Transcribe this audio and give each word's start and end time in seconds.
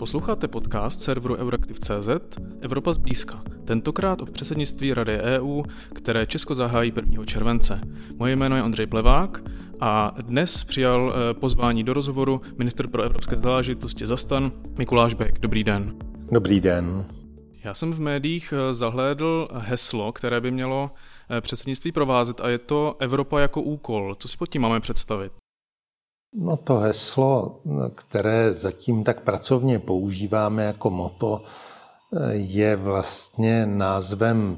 Posloucháte 0.00 0.48
podcast 0.48 1.00
serveru 1.00 1.36
Euraktiv.cz 1.36 2.08
Evropa 2.60 2.92
zblízka, 2.92 3.42
tentokrát 3.64 4.20
o 4.20 4.26
předsednictví 4.26 4.94
Rady 4.94 5.18
EU, 5.20 5.62
které 5.94 6.26
Česko 6.26 6.54
zahájí 6.54 6.92
1. 6.96 7.24
července. 7.24 7.80
Moje 8.16 8.36
jméno 8.36 8.56
je 8.56 8.62
Ondřej 8.62 8.86
Plevák 8.86 9.42
a 9.80 10.14
dnes 10.22 10.64
přijal 10.64 11.14
eh, 11.14 11.34
pozvání 11.34 11.84
do 11.84 11.92
rozhovoru 11.92 12.40
minister 12.58 12.86
pro 12.86 13.02
evropské 13.02 13.38
záležitosti 13.38 14.06
Zastan 14.06 14.52
Mikuláš 14.78 15.14
Bek. 15.14 15.38
Dobrý 15.38 15.64
den. 15.64 15.96
Dobrý 16.32 16.60
den. 16.60 17.04
Já 17.64 17.74
jsem 17.74 17.92
v 17.92 18.00
médiích 18.00 18.54
eh, 18.56 18.74
zahlédl 18.74 19.48
heslo, 19.52 20.12
které 20.12 20.40
by 20.40 20.50
mělo 20.50 20.90
eh, 21.30 21.40
předsednictví 21.40 21.92
provázet 21.92 22.40
a 22.40 22.48
je 22.48 22.58
to 22.58 22.96
Evropa 22.98 23.40
jako 23.40 23.62
úkol. 23.62 24.14
Co 24.18 24.28
si 24.28 24.36
pod 24.36 24.48
tím 24.48 24.62
máme 24.62 24.80
představit? 24.80 25.32
No 26.34 26.56
to 26.56 26.78
heslo, 26.78 27.60
které 27.94 28.54
zatím 28.54 29.04
tak 29.04 29.20
pracovně 29.20 29.78
používáme 29.78 30.64
jako 30.64 30.90
moto, 30.90 31.42
je 32.30 32.76
vlastně 32.76 33.66
názvem 33.66 34.56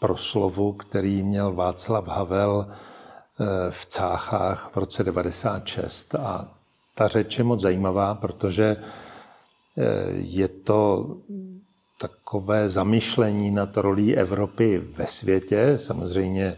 proslovu, 0.00 0.72
který 0.72 1.22
měl 1.22 1.52
Václav 1.52 2.06
Havel 2.06 2.66
eh, 2.68 3.44
v 3.70 3.86
Cáchách 3.86 4.70
v 4.72 4.76
roce 4.76 5.04
96. 5.04 6.14
A 6.14 6.48
ta 6.94 7.08
řeč 7.08 7.38
je 7.38 7.44
moc 7.44 7.60
zajímavá, 7.60 8.14
protože 8.14 8.76
eh, 8.76 9.84
je 10.12 10.48
to 10.48 11.06
takové 12.00 12.68
zamyšlení 12.68 13.50
nad 13.50 13.76
rolí 13.76 14.16
Evropy 14.16 14.78
ve 14.78 15.06
světě. 15.06 15.78
Samozřejmě 15.78 16.56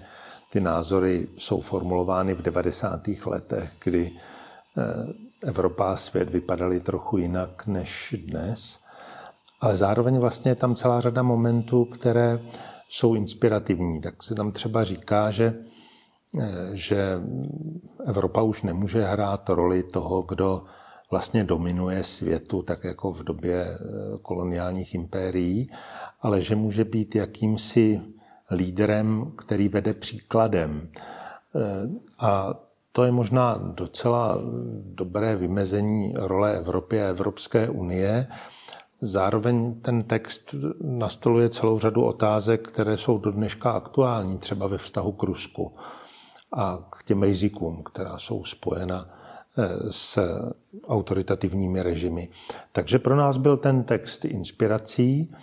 ty 0.53 0.61
názory 0.61 1.29
jsou 1.37 1.61
formulovány 1.61 2.35
v 2.35 2.43
90. 2.43 3.09
letech, 3.27 3.71
kdy 3.85 4.13
Evropa 5.43 5.93
a 5.93 5.97
svět 5.97 6.31
vypadaly 6.31 6.81
trochu 6.81 7.19
jinak 7.19 7.67
než 7.67 8.15
dnes. 8.27 8.81
Ale 9.61 9.77
zároveň 9.77 10.19
vlastně 10.19 10.51
je 10.51 10.55
tam 10.55 10.75
celá 10.75 11.01
řada 11.01 11.23
momentů, 11.23 11.85
které 11.85 12.39
jsou 12.89 13.15
inspirativní. 13.15 14.01
Tak 14.01 14.23
se 14.23 14.35
tam 14.35 14.53
třeba 14.53 14.85
říká, 14.85 15.31
že, 15.31 15.55
eh, 16.41 16.71
že 16.73 17.21
Evropa 18.07 18.43
už 18.43 18.63
nemůže 18.63 19.05
hrát 19.05 19.49
roli 19.49 19.83
toho, 19.83 20.23
kdo 20.23 20.65
vlastně 21.11 21.45
dominuje 21.45 22.05
světu, 22.05 22.63
tak 22.63 22.85
jako 22.85 23.13
v 23.13 23.23
době 23.23 23.65
eh, 23.65 23.79
koloniálních 24.23 24.95
impérií, 24.95 25.71
ale 26.21 26.41
že 26.41 26.57
může 26.57 26.85
být 26.85 27.15
jakýmsi 27.15 28.01
lídrem, 28.51 29.33
který 29.37 29.69
vede 29.69 29.95
příkladem. 29.95 30.89
A 32.19 32.55
to 32.93 33.05
je 33.05 33.13
možná 33.13 33.55
docela 33.55 34.39
dobré 34.85 35.37
vymezení 35.37 36.15
role 36.17 36.57
Evropy 36.57 37.03
a 37.03 37.07
Evropské 37.07 37.69
unie. 37.69 38.27
Zároveň 39.01 39.81
ten 39.81 40.03
text 40.03 40.55
nastoluje 40.83 41.49
celou 41.49 41.79
řadu 41.79 42.05
otázek, 42.05 42.69
které 42.69 42.97
jsou 42.97 43.19
do 43.19 43.31
dneška 43.31 43.73
aktuální, 43.73 44.39
třeba 44.39 44.67
ve 44.67 44.79
vztahu 44.79 45.13
k 45.13 45.23
Rusku 45.23 45.73
a 46.53 46.79
k 46.91 47.03
těm 47.03 47.23
rizikům, 47.23 47.83
která 47.83 48.19
jsou 48.19 48.45
spojena 48.45 49.07
eh, 49.59 49.69
s 49.91 50.19
autoritativními 50.89 51.83
režimy. 51.83 52.29
Takže 52.73 52.99
pro 52.99 53.17
nás 53.17 53.37
byl 53.37 53.57
ten 53.57 53.83
text 53.83 54.25
inspirací 54.25 55.35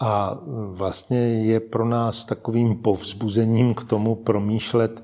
a 0.00 0.38
vlastně 0.66 1.44
je 1.44 1.60
pro 1.60 1.84
nás 1.84 2.24
takovým 2.24 2.82
povzbuzením 2.82 3.74
k 3.74 3.84
tomu 3.84 4.14
promýšlet 4.14 5.02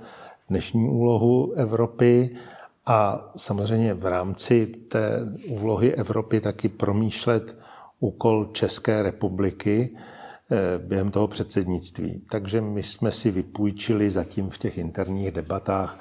dnešní 0.48 0.88
úlohu 0.88 1.52
Evropy 1.52 2.36
a 2.86 3.30
samozřejmě 3.36 3.94
v 3.94 4.06
rámci 4.06 4.66
té 4.66 5.20
úlohy 5.48 5.94
Evropy 5.94 6.40
taky 6.40 6.68
promýšlet 6.68 7.56
úkol 8.00 8.48
České 8.52 9.02
republiky 9.02 9.96
eh, 10.50 10.78
během 10.78 11.10
toho 11.10 11.28
předsednictví. 11.28 12.22
Takže 12.30 12.60
my 12.60 12.82
jsme 12.82 13.12
si 13.12 13.30
vypůjčili 13.30 14.10
zatím 14.10 14.50
v 14.50 14.58
těch 14.58 14.78
interních 14.78 15.30
debatách 15.30 15.98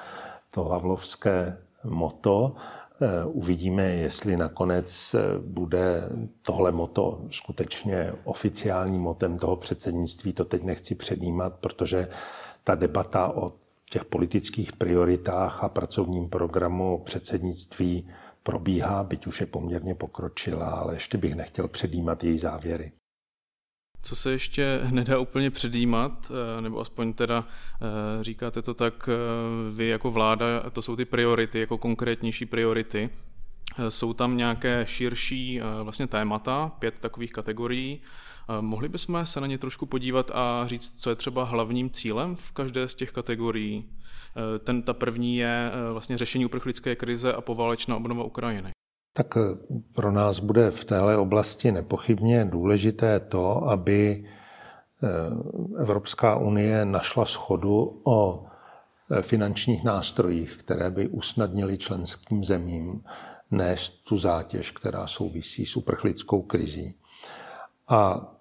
to 0.51 0.63
havlovské 0.63 1.57
moto. 1.83 2.55
Eh, 3.01 3.25
uvidíme, 3.25 3.83
jestli 3.83 4.37
nakonec 4.37 5.13
eh, 5.15 5.39
bude 5.39 6.09
tohle 6.41 6.71
moto 6.71 7.21
skutečně 7.31 8.13
oficiálním 8.23 9.01
motem 9.01 9.37
toho 9.37 9.55
předsednictví. 9.55 10.33
To 10.33 10.45
teď 10.45 10.63
nechci 10.63 10.95
předjímat, 10.95 11.53
protože 11.53 12.07
ta 12.63 12.75
debata 12.75 13.27
o 13.27 13.53
těch 13.89 14.05
politických 14.05 14.73
prioritách 14.73 15.63
a 15.63 15.69
pracovním 15.69 16.29
programu 16.29 17.01
předsednictví 17.05 18.09
probíhá, 18.43 19.03
byť 19.03 19.27
už 19.27 19.41
je 19.41 19.47
poměrně 19.47 19.95
pokročila, 19.95 20.65
ale 20.65 20.93
ještě 20.93 21.17
bych 21.17 21.35
nechtěl 21.35 21.67
předjímat 21.67 22.23
její 22.23 22.39
závěry. 22.39 22.91
Co 24.01 24.15
se 24.15 24.31
ještě 24.31 24.79
nedá 24.91 25.19
úplně 25.19 25.51
předjímat, 25.51 26.31
eh, 26.31 26.61
nebo 26.61 26.79
aspoň 26.79 27.13
teda 27.13 27.47
eh, 27.47 28.23
říkáte 28.23 28.61
to 28.61 28.73
tak, 28.73 29.09
eh, 29.09 29.71
vy 29.71 29.87
jako 29.87 30.11
vláda, 30.11 30.69
to 30.69 30.81
jsou 30.81 30.95
ty 30.95 31.05
priority, 31.05 31.59
jako 31.59 31.77
konkrétnější 31.77 32.45
priority. 32.45 33.09
Jsou 33.89 34.13
tam 34.13 34.37
nějaké 34.37 34.85
širší 34.87 35.61
vlastně 35.83 36.07
témata, 36.07 36.71
pět 36.79 36.99
takových 36.99 37.33
kategorií. 37.33 38.01
Mohli 38.61 38.89
bychom 38.89 39.25
se 39.25 39.41
na 39.41 39.47
ně 39.47 39.57
trošku 39.57 39.85
podívat 39.85 40.31
a 40.33 40.67
říct, 40.67 41.01
co 41.01 41.09
je 41.09 41.15
třeba 41.15 41.43
hlavním 41.43 41.89
cílem 41.89 42.35
v 42.35 42.51
každé 42.51 42.87
z 42.87 42.95
těch 42.95 43.11
kategorií? 43.11 43.89
E, 44.55 44.59
ten, 44.59 44.81
ta 44.81 44.93
první 44.93 45.37
je 45.37 45.71
vlastně 45.93 46.17
řešení 46.17 46.45
uprchlické 46.45 46.95
krize 46.95 47.33
a 47.33 47.41
poválečná 47.41 47.95
obnova 47.95 48.23
Ukrajiny. 48.23 48.71
Tak 49.13 49.37
pro 49.93 50.11
nás 50.11 50.39
bude 50.39 50.71
v 50.71 50.85
téhle 50.85 51.17
oblasti 51.17 51.71
nepochybně 51.71 52.45
důležité 52.45 53.19
to, 53.19 53.69
aby 53.69 54.25
Evropská 55.79 56.35
unie 56.35 56.85
našla 56.85 57.25
schodu 57.25 58.01
o 58.03 58.45
finančních 59.21 59.83
nástrojích, 59.83 60.57
které 60.57 60.91
by 60.91 61.07
usnadnily 61.07 61.77
členským 61.77 62.43
zemím 62.43 63.03
nést 63.51 63.89
tu 64.03 64.17
zátěž, 64.17 64.71
která 64.71 65.07
souvisí 65.07 65.65
s 65.65 65.77
uprchlickou 65.77 66.41
krizí. 66.41 66.95
A 67.87 68.31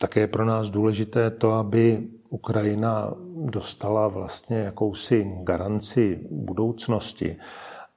také 0.00 0.20
je 0.20 0.26
pro 0.26 0.44
nás 0.44 0.70
důležité 0.70 1.30
to, 1.30 1.52
aby 1.52 2.08
Ukrajina 2.28 3.14
dostala 3.44 4.08
vlastně 4.08 4.58
jakousi 4.58 5.32
garanci 5.42 6.26
budoucnosti, 6.30 7.36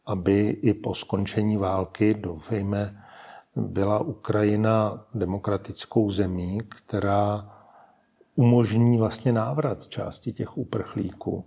aby 0.05 0.47
i 0.49 0.73
po 0.73 0.95
skončení 0.95 1.57
války, 1.57 2.13
doufejme, 2.13 3.03
byla 3.55 3.99
Ukrajina 3.99 5.05
demokratickou 5.13 6.11
zemí, 6.11 6.59
která 6.69 7.51
umožní 8.35 8.97
vlastně 8.97 9.33
návrat 9.33 9.87
části 9.87 10.33
těch 10.33 10.57
uprchlíků. 10.57 11.45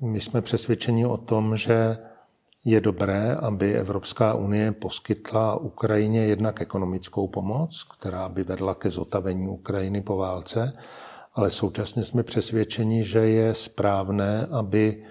My 0.00 0.20
jsme 0.20 0.42
přesvědčeni 0.42 1.06
o 1.06 1.16
tom, 1.16 1.56
že 1.56 1.98
je 2.64 2.80
dobré, 2.80 3.34
aby 3.34 3.74
Evropská 3.74 4.34
unie 4.34 4.72
poskytla 4.72 5.56
Ukrajině 5.56 6.26
jednak 6.26 6.60
ekonomickou 6.60 7.28
pomoc, 7.28 7.86
která 7.98 8.28
by 8.28 8.42
vedla 8.42 8.74
ke 8.74 8.90
zotavení 8.90 9.48
Ukrajiny 9.48 10.02
po 10.02 10.16
válce, 10.16 10.76
ale 11.34 11.50
současně 11.50 12.04
jsme 12.04 12.22
přesvědčeni, 12.22 13.04
že 13.04 13.18
je 13.18 13.54
správné, 13.54 14.46
aby 14.50 15.04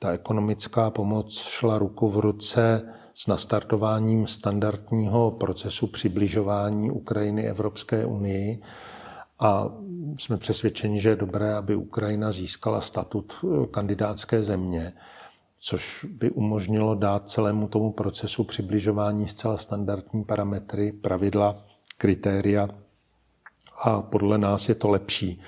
ta 0.00 0.12
ekonomická 0.12 0.90
pomoc 0.90 1.38
šla 1.38 1.78
ruku 1.78 2.08
v 2.08 2.18
ruce 2.18 2.94
s 3.14 3.26
nastartováním 3.26 4.26
standardního 4.26 5.30
procesu 5.30 5.86
přibližování 5.86 6.90
Ukrajiny 6.90 7.48
Evropské 7.48 8.06
unii. 8.06 8.62
A 9.40 9.68
jsme 10.18 10.36
přesvědčeni, 10.36 11.00
že 11.00 11.08
je 11.08 11.16
dobré, 11.16 11.54
aby 11.54 11.76
Ukrajina 11.76 12.32
získala 12.32 12.80
statut 12.80 13.32
kandidátské 13.70 14.42
země 14.42 14.92
což 15.64 16.06
by 16.10 16.30
umožnilo 16.30 16.94
dát 16.94 17.30
celému 17.30 17.68
tomu 17.68 17.92
procesu 17.92 18.44
přibližování 18.44 19.28
zcela 19.28 19.56
standardní 19.56 20.24
parametry, 20.24 20.92
pravidla, 20.92 21.56
kritéria 21.98 22.68
a 23.82 24.02
podle 24.02 24.38
nás 24.38 24.68
je 24.68 24.74
to 24.74 24.88
lepší, 24.88 25.40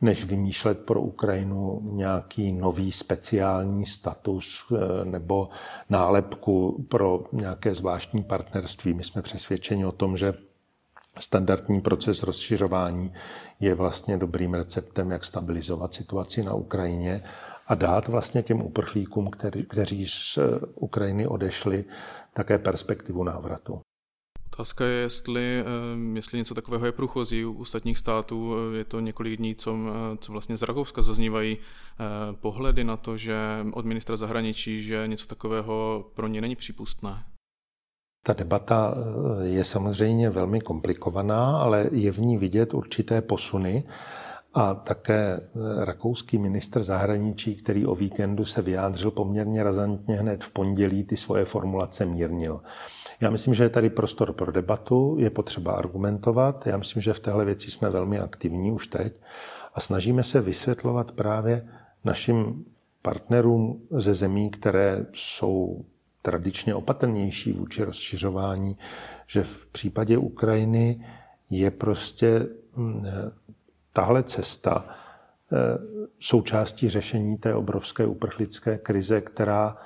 než 0.00 0.24
vymýšlet 0.24 0.78
pro 0.78 1.00
Ukrajinu 1.00 1.80
nějaký 1.84 2.52
nový 2.52 2.92
speciální 2.92 3.86
status 3.86 4.64
eh, 4.72 5.04
nebo 5.04 5.48
nálepku 5.90 6.84
pro 6.88 7.24
nějaké 7.32 7.74
zvláštní 7.74 8.22
partnerství. 8.22 8.94
My 8.94 9.04
jsme 9.04 9.22
přesvědčeni 9.22 9.86
o 9.86 9.92
tom, 9.92 10.16
že 10.16 10.34
standardní 11.18 11.80
proces 11.80 12.22
rozšiřování 12.22 13.12
je 13.60 13.74
vlastně 13.74 14.16
dobrým 14.16 14.54
receptem, 14.54 15.10
jak 15.10 15.24
stabilizovat 15.24 15.94
situaci 15.94 16.42
na 16.42 16.54
Ukrajině 16.54 17.22
a 17.68 17.74
dát 17.74 18.08
vlastně 18.08 18.42
těm 18.42 18.62
uprchlíkům, 18.62 19.30
který, 19.30 19.64
kteří 19.64 20.06
z 20.06 20.38
eh, 20.38 20.66
Ukrajiny 20.74 21.26
odešli, 21.26 21.84
také 22.32 22.58
perspektivu 22.58 23.24
návratu. 23.24 23.80
Otázka 24.52 24.84
je, 24.84 24.94
jestli, 24.94 25.60
eh, 25.60 25.64
jestli 26.14 26.38
něco 26.38 26.54
takového 26.54 26.86
je 26.86 26.92
průchozí 26.92 27.44
u 27.44 27.60
ostatních 27.60 27.98
států. 27.98 28.54
Je 28.74 28.84
to 28.84 29.00
několik 29.00 29.36
dní, 29.36 29.54
co, 29.54 29.76
eh, 29.76 30.16
co 30.16 30.32
vlastně 30.32 30.56
z 30.56 30.62
Rakouska 30.62 31.02
zaznívají 31.02 31.58
pohledy 32.40 32.84
na 32.84 32.96
to, 32.96 33.16
že 33.16 33.36
od 33.72 33.84
ministra 33.84 34.16
zahraničí, 34.16 34.82
že 34.82 35.06
něco 35.06 35.26
takového 35.26 36.04
pro 36.14 36.26
ně 36.26 36.40
není 36.40 36.56
přípustné. 36.56 37.24
Ta 38.26 38.32
debata 38.32 38.94
je 39.42 39.64
samozřejmě 39.64 40.30
velmi 40.30 40.60
komplikovaná, 40.60 41.58
ale 41.60 41.88
je 41.92 42.12
v 42.12 42.18
ní 42.18 42.38
vidět 42.38 42.74
určité 42.74 43.22
posuny. 43.22 43.84
A 44.58 44.74
také 44.74 45.40
rakouský 45.78 46.38
ministr 46.38 46.82
zahraničí, 46.82 47.56
který 47.56 47.86
o 47.86 47.94
víkendu 47.94 48.44
se 48.44 48.62
vyjádřil 48.62 49.10
poměrně 49.10 49.62
razantně 49.62 50.16
hned 50.16 50.44
v 50.44 50.50
pondělí, 50.50 51.04
ty 51.04 51.16
svoje 51.16 51.44
formulace 51.44 52.06
mírnil. 52.06 52.60
Já 53.20 53.30
myslím, 53.30 53.54
že 53.54 53.64
je 53.64 53.68
tady 53.68 53.90
prostor 53.90 54.32
pro 54.32 54.52
debatu, 54.52 55.16
je 55.18 55.30
potřeba 55.30 55.72
argumentovat. 55.72 56.66
Já 56.66 56.76
myslím, 56.76 57.02
že 57.02 57.12
v 57.12 57.20
téhle 57.20 57.44
věci 57.44 57.70
jsme 57.70 57.90
velmi 57.90 58.18
aktivní 58.18 58.72
už 58.72 58.86
teď 58.86 59.20
a 59.74 59.80
snažíme 59.80 60.24
se 60.24 60.40
vysvětlovat 60.40 61.12
právě 61.12 61.68
našim 62.04 62.64
partnerům 63.02 63.82
ze 63.90 64.14
zemí, 64.14 64.50
které 64.50 65.06
jsou 65.12 65.84
tradičně 66.22 66.74
opatrnější 66.74 67.52
vůči 67.52 67.84
rozšiřování, 67.84 68.76
že 69.26 69.42
v 69.42 69.66
případě 69.66 70.18
Ukrajiny 70.18 71.06
je 71.50 71.70
prostě 71.70 72.46
hm, 72.76 73.06
tahle 73.98 74.22
cesta 74.22 74.84
eh, 74.88 75.56
součástí 76.20 76.88
řešení 76.88 77.36
té 77.36 77.54
obrovské 77.54 78.06
uprchlické 78.06 78.78
krize, 78.78 79.20
která 79.20 79.76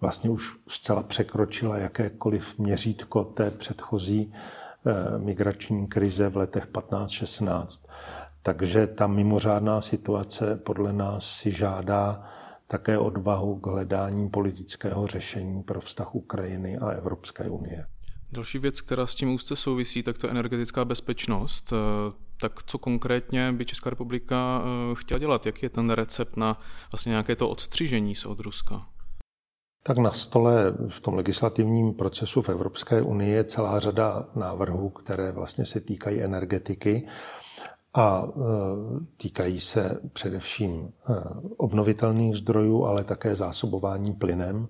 vlastně 0.00 0.30
už 0.30 0.56
zcela 0.68 1.02
překročila 1.02 1.78
jakékoliv 1.78 2.58
měřítko 2.58 3.24
té 3.24 3.50
předchozí 3.50 4.32
eh, 4.34 5.18
migrační 5.18 5.86
krize 5.86 6.28
v 6.28 6.36
letech 6.36 6.68
15-16. 6.72 7.90
Takže 8.42 8.86
ta 8.86 9.06
mimořádná 9.06 9.80
situace 9.80 10.56
podle 10.56 10.92
nás 10.92 11.30
si 11.30 11.50
žádá 11.50 12.24
také 12.68 12.98
odvahu 12.98 13.60
k 13.60 13.66
hledání 13.66 14.28
politického 14.28 15.06
řešení 15.06 15.62
pro 15.62 15.80
vztah 15.80 16.14
Ukrajiny 16.14 16.78
a 16.78 16.90
Evropské 16.90 17.50
unie. 17.50 17.86
Další 18.32 18.58
věc, 18.58 18.80
která 18.80 19.06
s 19.06 19.14
tím 19.14 19.32
úzce 19.32 19.56
souvisí, 19.56 20.02
tak 20.02 20.18
to 20.18 20.26
je 20.26 20.30
energetická 20.30 20.84
bezpečnost. 20.84 21.72
Eh, 22.38 22.48
tak 22.48 22.62
co 22.62 22.78
konkrétně 22.78 23.52
by 23.52 23.64
Česká 23.64 23.90
republika 23.90 24.62
eh, 24.62 24.94
chtěla 24.94 25.18
dělat? 25.18 25.46
Jaký 25.46 25.66
je 25.66 25.70
ten 25.70 25.90
recept 25.90 26.36
na 26.36 26.60
vlastně 26.92 27.10
nějaké 27.10 27.36
to 27.36 27.48
odstřižení 27.48 28.14
se 28.14 28.28
od 28.28 28.40
Ruska? 28.40 28.86
Tak 29.82 29.98
na 29.98 30.12
stole 30.12 30.74
v 30.88 31.00
tom 31.00 31.14
legislativním 31.14 31.94
procesu 31.94 32.42
v 32.42 32.48
Evropské 32.48 33.02
unii 33.02 33.30
je 33.30 33.44
celá 33.44 33.80
řada 33.80 34.28
návrhů, 34.34 34.90
které 34.90 35.32
vlastně 35.32 35.64
se 35.64 35.80
týkají 35.80 36.22
energetiky 36.22 37.08
a 37.94 38.24
e, 38.26 38.30
týkají 39.16 39.60
se 39.60 40.00
především 40.12 40.72
e, 40.80 41.14
obnovitelných 41.56 42.36
zdrojů, 42.36 42.84
ale 42.84 43.04
také 43.04 43.36
zásobování 43.36 44.12
plynem. 44.12 44.68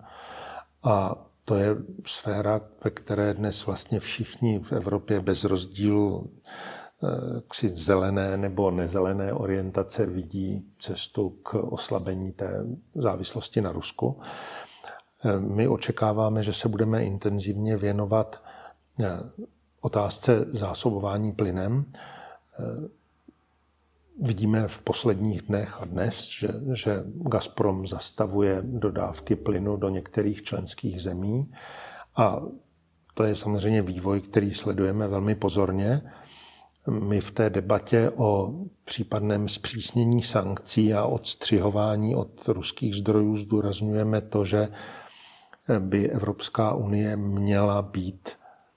A 0.82 1.14
to 1.44 1.54
je 1.54 1.76
sféra, 2.06 2.60
ve 2.84 2.90
které 2.90 3.34
dnes 3.34 3.66
vlastně 3.66 4.00
všichni 4.00 4.58
v 4.58 4.72
Evropě 4.72 5.20
bez 5.20 5.44
rozdílu 5.44 6.30
ksi 7.48 7.68
zelené 7.68 8.36
nebo 8.36 8.70
nezelené 8.70 9.32
orientace 9.32 10.06
vidí 10.06 10.64
cestu 10.78 11.30
k 11.42 11.54
oslabení 11.54 12.32
té 12.32 12.66
závislosti 12.94 13.60
na 13.60 13.72
Rusku. 13.72 14.20
My 15.38 15.68
očekáváme, 15.68 16.42
že 16.42 16.52
se 16.52 16.68
budeme 16.68 17.04
intenzivně 17.04 17.76
věnovat 17.76 18.42
otázce 19.80 20.46
zásobování 20.52 21.32
plynem. 21.32 21.84
Vidíme 24.20 24.68
v 24.68 24.80
posledních 24.80 25.42
dnech 25.42 25.80
a 25.80 25.84
dnes, 25.84 26.30
že, 26.30 26.48
že 26.72 27.02
Gazprom 27.06 27.86
zastavuje 27.86 28.58
dodávky 28.62 29.36
plynu 29.36 29.76
do 29.76 29.88
některých 29.88 30.42
členských 30.42 31.02
zemí 31.02 31.52
a 32.16 32.42
to 33.14 33.24
je 33.24 33.36
samozřejmě 33.36 33.82
vývoj, 33.82 34.20
který 34.20 34.54
sledujeme 34.54 35.08
velmi 35.08 35.34
pozorně. 35.34 36.02
My 36.90 37.20
v 37.20 37.30
té 37.30 37.50
debatě 37.50 38.10
o 38.16 38.54
případném 38.84 39.48
zpřísnění 39.48 40.22
sankcí 40.22 40.94
a 40.94 41.04
odstřihování 41.04 42.14
od 42.14 42.48
ruských 42.48 42.94
zdrojů 42.94 43.36
zdůrazňujeme 43.36 44.20
to, 44.20 44.44
že 44.44 44.68
by 45.78 46.10
Evropská 46.10 46.74
unie 46.74 47.16
měla 47.16 47.82
být 47.82 48.28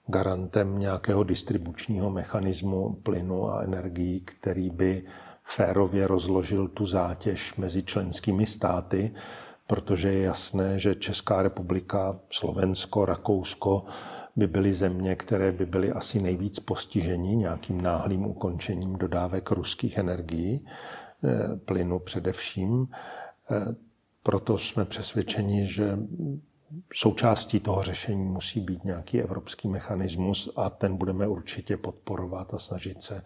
garantem 0.08 0.80
nějakého 0.80 1.24
distribučního 1.24 2.10
mechanismu 2.10 2.94
plynu 2.94 3.50
a 3.50 3.62
energií, 3.62 4.20
který 4.20 4.70
by 4.70 5.04
férově 5.44 6.08
rozložil 6.08 6.68
tu 6.68 6.86
zátěž 6.86 7.56
mezi 7.56 7.84
členskými 7.84 8.46
státy, 8.46 9.14
protože 9.68 10.14
je 10.14 10.24
jasné, 10.24 10.80
že 10.80 10.96
Česká 10.96 11.42
republika, 11.42 12.20
Slovensko, 12.30 13.06
Rakousko 13.06 13.84
by 14.36 14.48
byly 14.48 14.74
země, 14.74 15.16
které 15.16 15.52
by 15.52 15.66
byly 15.66 15.92
asi 15.92 16.22
nejvíc 16.22 16.60
postižení 16.60 17.36
nějakým 17.36 17.82
náhlým 17.82 18.26
ukončením 18.26 18.94
dodávek 18.94 19.52
ruských 19.52 19.98
energií, 19.98 20.66
eh, 21.24 21.56
plynu 21.66 22.00
především. 22.00 22.88
Eh, 23.52 23.76
proto 24.24 24.58
jsme 24.58 24.86
přesvědčeni, 24.86 25.68
že 25.68 25.98
součástí 26.94 27.60
toho 27.60 27.84
řešení 27.84 28.26
musí 28.26 28.60
být 28.60 28.84
nějaký 28.84 29.22
evropský 29.22 29.68
mechanismus 29.68 30.54
a 30.56 30.70
ten 30.70 30.98
budeme 30.98 31.28
určitě 31.28 31.78
podporovat 31.78 32.54
a 32.54 32.58
snažit 32.60 33.04
se 33.04 33.24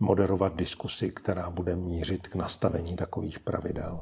moderovat 0.00 0.56
diskusi, 0.56 1.10
která 1.10 1.50
bude 1.50 1.76
mířit 1.76 2.28
k 2.28 2.34
nastavení 2.34 2.96
takových 2.96 3.40
pravidel. 3.40 4.00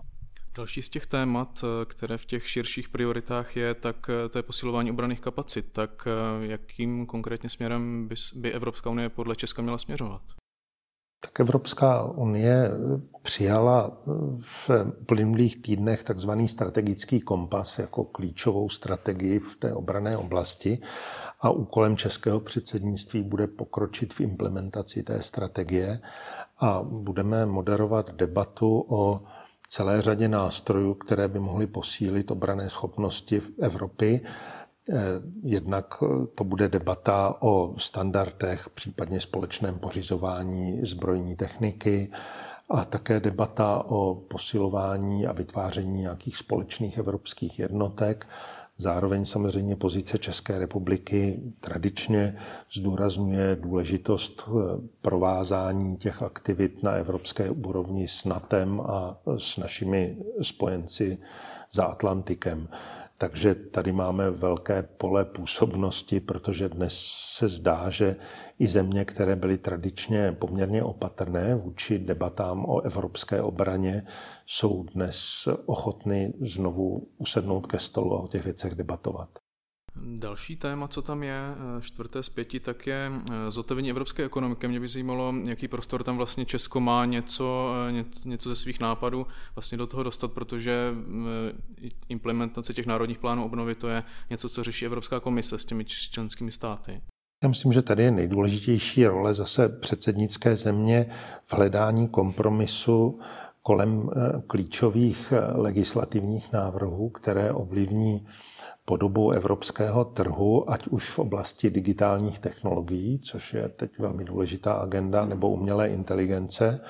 Další 0.57 0.83
z 0.83 0.89
těch 0.89 1.07
témat, 1.07 1.65
které 1.85 2.19
v 2.19 2.27
těch 2.27 2.49
širších 2.49 2.89
prioritách 2.89 3.57
je, 3.57 3.75
tak 3.75 4.11
to 4.31 4.39
je 4.39 4.43
posilování 4.43 4.91
obraných 4.91 5.21
kapacit. 5.21 5.67
Tak 5.73 6.09
jakým 6.41 7.07
konkrétně 7.07 7.49
směrem 7.49 8.09
by, 8.09 8.15
by 8.35 8.53
Evropská 8.53 8.91
unie 8.91 9.09
podle 9.09 9.37
Česka 9.37 9.63
měla 9.63 9.79
směřovat? 9.79 10.23
Tak 11.21 11.41
Evropská 11.41 12.05
unie 12.05 12.71
přijala 13.23 14.03
v 14.41 14.71
plynulých 15.07 15.63
týdnech 15.63 16.05
takzvaný 16.05 16.49
strategický 16.49 17.21
kompas 17.21 17.79
jako 17.79 18.05
klíčovou 18.05 18.69
strategii 18.69 19.39
v 19.39 19.57
té 19.57 19.75
obrané 19.75 20.17
oblasti 20.17 20.79
a 21.41 21.51
úkolem 21.51 21.97
českého 21.97 22.41
předsednictví 22.41 23.23
bude 23.23 23.47
pokročit 23.47 24.15
v 24.15 24.21
implementaci 24.21 25.03
té 25.03 25.23
strategie 25.23 26.01
a 26.61 26.83
budeme 26.83 27.47
moderovat 27.47 28.11
debatu 28.11 28.85
o 28.89 29.21
celé 29.75 30.03
řadě 30.03 30.29
nástrojů, 30.29 30.95
které 30.95 31.29
by 31.29 31.39
mohly 31.39 31.67
posílit 31.67 32.31
obrané 32.31 32.71
schopnosti 32.71 33.41
v 33.41 33.51
Evropy. 33.59 34.21
Eh, 34.91 34.95
jednak 35.43 35.95
to 36.35 36.45
bude 36.45 36.69
debata 36.69 37.35
o 37.41 37.75
standardech, 37.79 38.71
případně 38.75 39.21
společném 39.21 39.79
pořizování 39.79 40.87
zbrojní 40.87 41.37
techniky 41.37 42.13
a 42.71 42.85
také 42.85 43.21
debata 43.21 43.83
o 43.87 44.15
posilování 44.15 45.27
a 45.27 45.33
vytváření 45.33 46.01
nějakých 46.01 46.37
společných 46.37 46.99
evropských 46.99 47.59
jednotek 47.59 48.27
Zároveň 48.79 49.25
samozřejmě 49.25 49.77
pozice 49.77 50.19
České 50.19 50.59
republiky 50.59 51.41
tradičně 51.61 52.39
zdůrazňuje 52.73 53.57
důležitost 53.57 54.43
eh, 54.49 54.53
provázání 55.03 55.97
těch 55.97 56.23
aktivit 56.23 56.83
na 56.83 56.93
evropské 56.93 57.51
úrovni 57.51 58.09
s 58.09 58.25
NATEM 58.25 58.81
a 58.81 59.19
s 59.39 59.57
našimi 59.57 60.17
spojenci 60.43 61.19
za 61.73 61.85
Atlantikem. 61.85 62.69
Takže 63.19 63.55
tady 63.55 63.93
máme 63.93 64.31
velké 64.31 64.83
pole 64.83 65.25
působnosti, 65.25 66.21
protože 66.21 66.69
dnes 66.69 66.95
se 67.37 67.49
zdá, 67.49 67.91
že 67.91 68.17
i 68.59 68.67
země, 68.67 69.05
které 69.05 69.37
byly 69.37 69.59
tradičně 69.59 70.33
poměrně 70.33 70.83
opatrné 70.83 71.55
vůči 71.55 71.99
debatám 71.99 72.65
o 72.65 72.81
evropské 72.81 73.43
obraně, 73.43 74.07
jsou 74.47 74.83
dnes 74.83 75.49
ochotny 75.67 76.33
znovu 76.41 77.09
usednout 77.19 77.67
ke 77.67 77.79
stolu 77.79 78.15
a 78.15 78.21
o 78.21 78.29
těch 78.29 78.45
věcech 78.45 78.75
debatovat. 78.75 79.29
Další 79.97 80.57
téma, 80.57 80.89
co 80.89 81.03
tam 81.03 81.23
je, 81.23 81.41
eh, 81.79 81.83
čtvrté 81.83 82.23
z 82.23 82.29
pěti, 82.29 82.61
tak 82.61 82.87
je 82.87 83.13
eh, 83.13 83.51
zotevení 83.51 83.91
evropské 83.91 84.25
ekonomiky. 84.25 84.69
Mě 84.69 84.81
by 84.81 84.89
zajímalo, 84.89 85.35
jaký 85.45 85.69
prostor 85.69 86.03
tam 86.05 86.17
vlastně 86.17 86.45
Česko 86.45 86.81
má 86.81 87.05
něco, 87.05 87.75
eh, 87.89 88.05
něco 88.25 88.49
ze 88.49 88.57
svých 88.57 88.81
nápadů 88.81 89.27
vlastně 89.55 89.79
do 89.79 89.87
toho 89.87 90.03
dostat, 90.03 90.33
protože 90.33 90.95
implementace 92.09 92.75
těch 92.75 92.87
národních 92.87 93.19
plánů 93.19 93.45
obnovy 93.45 93.75
to 93.75 93.89
je 93.89 94.03
něco, 94.31 94.49
co 94.49 94.65
řeší 94.65 94.87
Evropská 94.87 95.21
komise 95.21 95.59
s 95.59 95.65
těmi 95.65 95.85
členskými 95.85 96.53
státy. 96.53 97.01
Já 97.45 97.49
myslím, 97.49 97.73
že 97.73 97.83
tady 97.83 98.03
je 98.03 98.11
nejdůležitější 98.11 99.07
role 99.07 99.35
zase 99.35 99.69
předsednické 99.69 100.57
země 100.57 101.07
v 101.47 101.53
hledání 101.53 102.09
kompromisu 102.09 103.21
kolem 103.63 104.11
klíčových 104.47 105.33
legislativních 105.55 106.53
návrhů, 106.53 107.09
které 107.11 107.53
ovlivní 107.53 108.27
podobu 108.85 109.31
evropského 109.31 110.05
trhu, 110.05 110.71
ať 110.71 110.87
už 110.87 111.11
v 111.11 111.19
oblasti 111.19 111.71
digitálních 111.71 112.39
technologií, 112.39 113.19
což 113.19 113.55
je 113.55 113.69
teď 113.69 113.99
velmi 113.99 114.25
důležitá 114.25 114.73
agenda, 114.73 115.25
nebo 115.25 115.51
umělé 115.51 115.89
inteligence, 115.89 116.81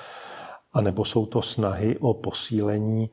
a 0.73 0.81
nebo 0.81 1.05
jsou 1.05 1.25
to 1.25 1.41
snahy 1.41 1.97
o 1.97 2.13
posílení 2.13 3.09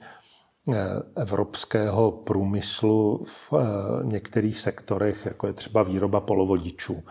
evropského 1.17 2.11
průmyslu 2.11 3.25
v 3.25 3.53
některých 4.03 4.61
sektorech, 4.61 5.27
jako 5.27 5.47
je 5.47 5.53
třeba 5.53 5.83
výroba 5.83 6.21
polovodičů 6.21 7.03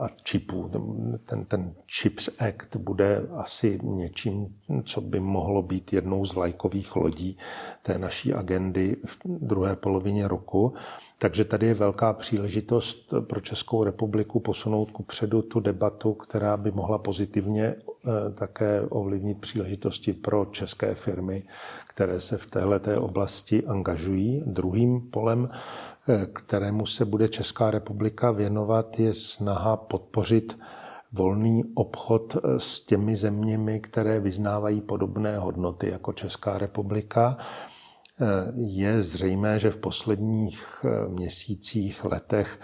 a 0.00 0.06
čipů. 0.22 0.70
Ten, 1.26 1.44
ten 1.44 1.74
Chips 1.86 2.28
Act 2.38 2.76
bude 2.76 3.28
asi 3.36 3.80
něčím, 3.82 4.56
co 4.84 5.00
by 5.00 5.20
mohlo 5.20 5.62
být 5.62 5.92
jednou 5.92 6.24
z 6.24 6.34
vlajkových 6.34 6.96
lodí 6.96 7.38
té 7.82 7.98
naší 7.98 8.34
agendy 8.34 8.96
v 9.06 9.18
druhé 9.24 9.76
polovině 9.76 10.28
roku. 10.28 10.74
Takže 11.24 11.44
tady 11.44 11.66
je 11.66 11.74
velká 11.74 12.12
příležitost 12.12 13.14
pro 13.20 13.40
Českou 13.40 13.84
republiku 13.84 14.40
posunout 14.40 14.90
ku 14.90 15.02
předu 15.02 15.42
tu 15.42 15.60
debatu, 15.60 16.14
která 16.14 16.56
by 16.56 16.70
mohla 16.70 16.98
pozitivně 16.98 17.64
eh, 17.64 18.10
také 18.34 18.80
ovlivnit 18.80 19.40
příležitosti 19.40 20.12
pro 20.12 20.44
české 20.44 20.94
firmy, 20.94 21.42
které 21.88 22.20
se 22.20 22.38
v 22.38 22.46
této 22.46 23.02
oblasti 23.02 23.66
angažují. 23.66 24.42
Druhým 24.46 25.00
polem 25.10 25.48
kterému 26.32 26.86
se 26.86 27.04
bude 27.04 27.28
Česká 27.28 27.70
republika 27.70 28.30
věnovat, 28.30 29.00
je 29.00 29.14
snaha 29.14 29.76
podpořit 29.76 30.58
volný 31.12 31.64
obchod 31.74 32.36
s 32.58 32.80
těmi 32.80 33.16
zeměmi, 33.16 33.80
které 33.80 34.20
vyznávají 34.20 34.80
podobné 34.80 35.38
hodnoty 35.38 35.90
jako 35.90 36.12
Česká 36.12 36.58
republika. 36.58 37.36
Je 38.56 39.02
zřejmé, 39.02 39.58
že 39.58 39.70
v 39.70 39.76
posledních 39.76 40.84
měsících, 41.08 42.04
letech 42.04 42.60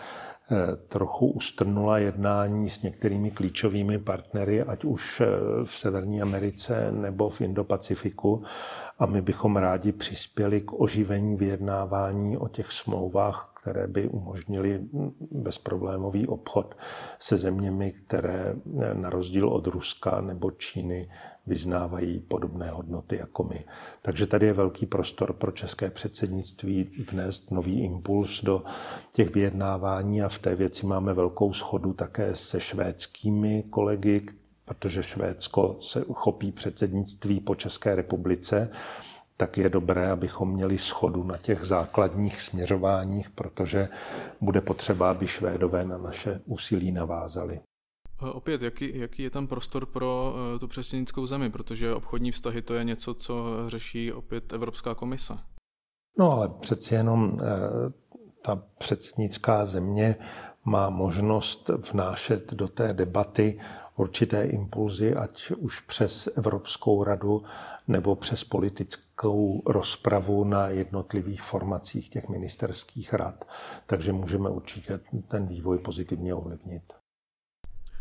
trochu 0.89 1.27
ustrnula 1.27 1.99
jednání 1.99 2.69
s 2.69 2.83
některými 2.83 3.31
klíčovými 3.31 3.99
partnery, 3.99 4.63
ať 4.63 4.85
už 4.85 5.23
v 5.65 5.79
Severní 5.79 6.23
Americe 6.23 6.93
nebo 6.93 7.29
v 7.29 7.41
Indo-Pacifiku. 7.41 8.43
A 8.99 9.07
my 9.07 9.23
bychom 9.23 9.57
rádi 9.57 9.93
přispěli 9.93 10.61
k 10.61 10.73
oživení 10.73 11.37
vyjednávání 11.37 12.37
o 12.37 12.49
těch 12.49 12.73
smlouvách, 12.73 13.50
které 13.61 13.87
by 13.87 14.09
umožnily 14.09 14.81
bezproblémový 15.31 16.27
obchod 16.27 16.75
se 17.19 17.37
zeměmi, 17.37 17.93
které 17.93 18.55
na 18.93 19.11
rozdíl 19.11 19.49
od 19.49 19.67
Ruska 19.67 20.21
nebo 20.21 20.51
Číny 20.51 21.11
vyznávají 21.47 22.21
podobné 22.21 22.71
hodnoty 22.71 23.17
jako 23.17 23.45
my. 23.45 23.65
Takže 24.03 24.27
tady 24.27 24.47
je 24.47 24.53
velký 24.53 24.87
prostor 24.87 25.33
pro 25.33 25.53
české 25.53 25.91
předsednictví 25.91 27.05
vnést 27.13 27.51
nový 27.51 27.85
impuls 27.85 28.43
do 28.45 28.63
těch 29.13 29.35
vyjednávání 29.35 30.23
a 30.23 30.29
v 30.29 30.39
té 30.39 30.55
věci 30.55 30.87
máme 30.87 31.15
velkou 31.15 31.53
schodu 31.53 31.93
také 31.93 32.37
se 32.37 32.61
švédskými 32.61 33.65
kolegy, 33.71 34.27
protože 34.65 35.03
Švédsko 35.03 35.77
se 35.81 36.05
uchopí 36.05 36.53
předsednictví 36.53 37.41
po 37.41 37.55
České 37.55 37.97
republice, 37.97 38.71
tak 39.41 39.59
je 39.59 39.69
dobré, 39.69 40.11
abychom 40.11 40.53
měli 40.53 40.79
schodu 40.79 41.25
na 41.25 41.37
těch 41.37 41.65
základních 41.65 42.41
směřováních, 42.43 43.31
protože 43.31 43.89
bude 44.41 44.61
potřeba, 44.61 45.11
aby 45.11 45.27
Švédové 45.27 45.85
na 45.85 45.99
naše 45.99 46.41
úsilí 46.45 46.93
navázali. 46.93 47.61
Opět, 48.33 48.63
jaký, 48.63 48.99
jaký 48.99 49.23
je 49.23 49.31
tam 49.31 49.47
prostor 49.47 49.87
pro 49.87 50.35
eh, 50.55 50.59
tu 50.59 50.69
předsednickou 50.69 51.27
zemi, 51.27 51.51
protože 51.51 51.95
obchodní 51.95 52.31
vztahy 52.31 52.63
to 52.63 52.75
je 52.75 52.85
něco, 52.85 53.15
co 53.15 53.45
řeší 53.69 54.13
opět 54.13 54.53
Evropská 54.53 54.95
komise. 54.95 55.35
No 56.19 56.33
ale 56.33 56.49
přeci 56.49 56.95
jenom 56.95 57.39
eh, 57.41 57.45
ta 58.43 58.63
předsednická 58.79 59.65
země 59.65 60.17
má 60.65 60.91
možnost 60.91 61.71
vnášet 61.93 62.53
do 62.53 62.69
té 62.69 62.93
debaty 62.93 63.61
určité 63.97 64.45
impulzy, 64.45 65.15
ať 65.15 65.51
už 65.51 65.81
přes 65.81 66.29
Evropskou 66.37 67.05
radu 67.05 67.43
nebo 67.91 68.17
přes 68.17 68.45
politickou 68.45 69.63
rozpravu 69.67 70.45
na 70.45 70.69
jednotlivých 70.69 71.43
formacích 71.43 72.09
těch 72.09 72.29
ministerských 72.29 73.15
rad. 73.15 73.45
Takže 73.87 74.13
můžeme 74.13 74.51
určitě 74.51 75.01
ten 75.29 75.47
vývoj 75.47 75.79
pozitivně 75.79 76.35
ovlivnit. 76.35 76.83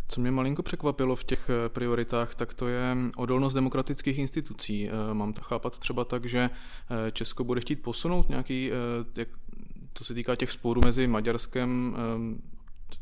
Co 0.07 0.21
mě 0.21 0.31
malinko 0.31 0.63
překvapilo 0.63 1.15
v 1.15 1.23
těch 1.23 1.49
eh, 1.49 1.69
prioritách, 1.69 2.35
tak 2.35 2.53
to 2.53 2.67
je 2.67 2.97
odolnost 3.17 3.53
demokratických 3.53 4.17
institucí. 4.17 4.89
Eh, 4.89 5.13
mám 5.13 5.33
to 5.33 5.41
chápat 5.41 5.79
třeba 5.79 6.05
tak, 6.05 6.25
že 6.25 6.49
eh, 6.49 7.11
Česko 7.11 7.43
bude 7.43 7.61
chtít 7.61 7.75
posunout 7.75 8.29
nějaký, 8.29 8.71
jak, 9.17 9.27
to 9.93 10.03
se 10.03 10.13
týká 10.13 10.35
těch 10.35 10.51
sporů 10.51 10.81
mezi 10.85 11.07
Maďarskem 11.07 11.95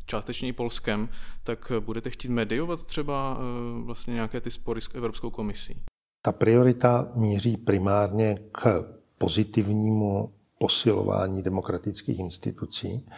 částečně 0.06 0.50
i 0.50 0.54
Polskem, 0.54 1.10
tak 1.44 1.72
budete 1.80 2.10
chtít 2.10 2.30
mediovat 2.30 2.84
třeba 2.84 3.38
vlastně 3.84 4.14
nějaké 4.14 4.42
ty 4.42 4.52
spory 4.52 4.82
s 4.82 4.96
Evropskou 4.96 5.30
komisí? 5.30 5.82
Ta 6.28 6.32
priorita 6.32 7.08
míří 7.16 7.58
primárně 7.58 8.40
k 8.52 8.84
pozitivnímu 9.18 10.32
posilování 10.60 11.44
demokratických 11.44 12.20
institucí 12.20 13.10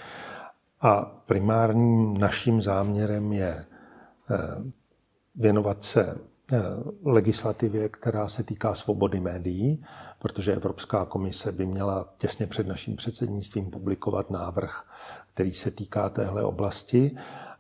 a 0.82 1.02
primárním 1.26 2.18
naším 2.18 2.62
záměrem 2.62 3.34
je 3.34 3.66
eh, 4.32 4.38
věnovat 5.36 5.84
se 5.84 6.18
eh, 6.54 6.58
legislativě, 7.06 7.90
která 7.90 8.28
se 8.28 8.44
týká 8.44 8.76
svobody 8.76 9.20
médií, 9.20 9.86
protože 10.20 10.54
Evropská 10.54 11.06
komise 11.06 11.52
by 11.52 11.66
měla 11.66 12.14
těsně 12.18 12.48
před 12.48 12.68
naším 12.68 12.96
předsednictvím 12.96 13.72
publikovat 13.72 14.32
návrh 14.32 14.84
který 15.40 15.54
se 15.54 15.72
týká 15.72 16.10
téhle 16.10 16.44
oblasti. 16.44 17.18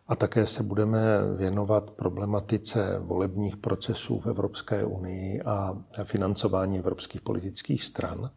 A 0.09 0.15
také 0.15 0.45
se 0.45 0.63
budeme 0.63 0.99
věnovat 1.35 1.89
problematice 1.91 2.99
volebních 2.99 3.57
procesů 3.57 4.19
v 4.19 4.25
Evropské 4.27 4.85
unii 4.85 5.41
a 5.41 5.77
financování 6.03 6.79
evropských 6.79 7.21
politických 7.21 7.83
stran. 7.83 8.29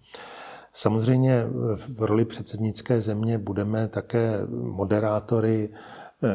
Samozřejmě 0.74 1.44
v 1.96 2.02
roli 2.02 2.24
předsednické 2.24 3.00
země 3.00 3.38
budeme 3.38 3.88
také 3.88 4.40
moderátory 4.50 5.68
eh, 6.22 6.28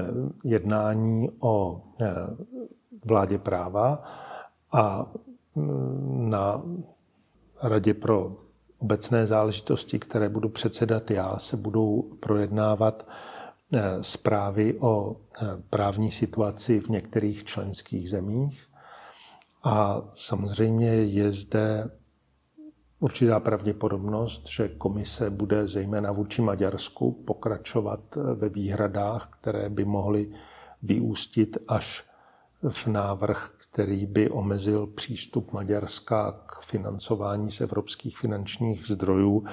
jednání 0.44 1.30
o 1.40 1.82
eh, 2.02 2.06
vládě 3.06 3.38
práva 3.38 4.04
a 4.72 5.12
mm, 5.56 6.30
na 6.30 6.62
Radě 7.62 7.94
pro 7.94 8.36
obecné 8.80 9.28
záležitosti, 9.28 10.00
které 10.00 10.30
budu 10.30 10.50
předsedat 10.50 11.12
já, 11.12 11.40
se 11.40 11.58
budou 11.58 12.02
projednávat 12.20 13.08
zprávy 14.02 14.78
o 14.80 15.16
eh, 15.16 15.46
právní 15.70 16.12
situaci 16.12 16.80
v 16.80 16.90
některých 16.90 17.44
členských 17.44 18.10
zemích. 18.10 18.68
A 19.64 20.02
samozřejmě 20.16 20.90
je 20.90 21.32
zde 21.32 21.90
určitá 23.00 23.40
pravděpodobnost, 23.40 24.48
že 24.48 24.68
komise 24.70 25.30
bude 25.30 25.68
zejména 25.68 26.12
vůči 26.12 26.42
Maďarsku 26.42 27.12
pokračovat 27.12 28.00
eh, 28.18 28.34
ve 28.34 28.50
výhradách, 28.50 29.30
které 29.40 29.70
by 29.70 29.86
mohly 29.86 30.32
vyústit 30.84 31.58
až 31.68 32.04
v 32.70 32.88
návrh 32.88 33.58
který 33.78 34.06
by 34.06 34.30
omezil 34.30 34.88
přístup 34.88 35.54
Maďarska 35.54 36.32
k 36.46 36.62
financování 36.62 37.52
z 37.52 37.62
evropských 37.62 38.18
finančních 38.18 38.88
zdrojů, 38.88 39.46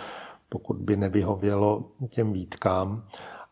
pokud 0.49 0.76
by 0.76 0.97
nevyhovělo 0.97 1.90
těm 2.09 2.33
výtkám. 2.33 3.04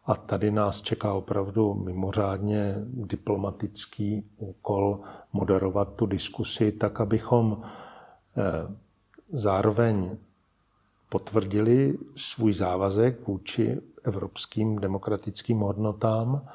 A 0.07 0.15
tady 0.15 0.51
nás 0.51 0.83
čeká 0.83 1.13
opravdu 1.15 1.75
mimořádně 1.75 2.75
diplomatický 2.87 4.25
úkol 4.37 5.01
moderovat 5.33 5.95
tu 5.97 6.07
diskusi 6.07 6.73
tak, 6.73 7.01
abychom 7.01 7.63
eh, 7.63 8.43
zároveň 9.33 10.17
potvrdili 11.09 11.99
svůj 12.17 12.53
závazek 12.53 13.27
vůči 13.27 13.81
evropským 14.05 14.79
demokratickým 14.79 15.59
hodnotám 15.59 16.47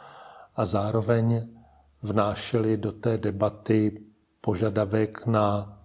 a 0.56 0.66
zároveň 0.66 1.48
vnášeli 2.04 2.78
do 2.78 2.92
té 2.92 3.18
debaty 3.18 4.02
požadavek 4.42 5.26
na 5.26 5.78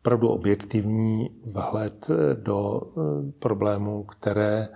opravdu 0.00 0.28
objektivní 0.28 1.30
vhled 1.52 2.06
do 2.34 2.82
eh, 2.82 3.32
problémů, 3.38 4.04
které 4.04 4.68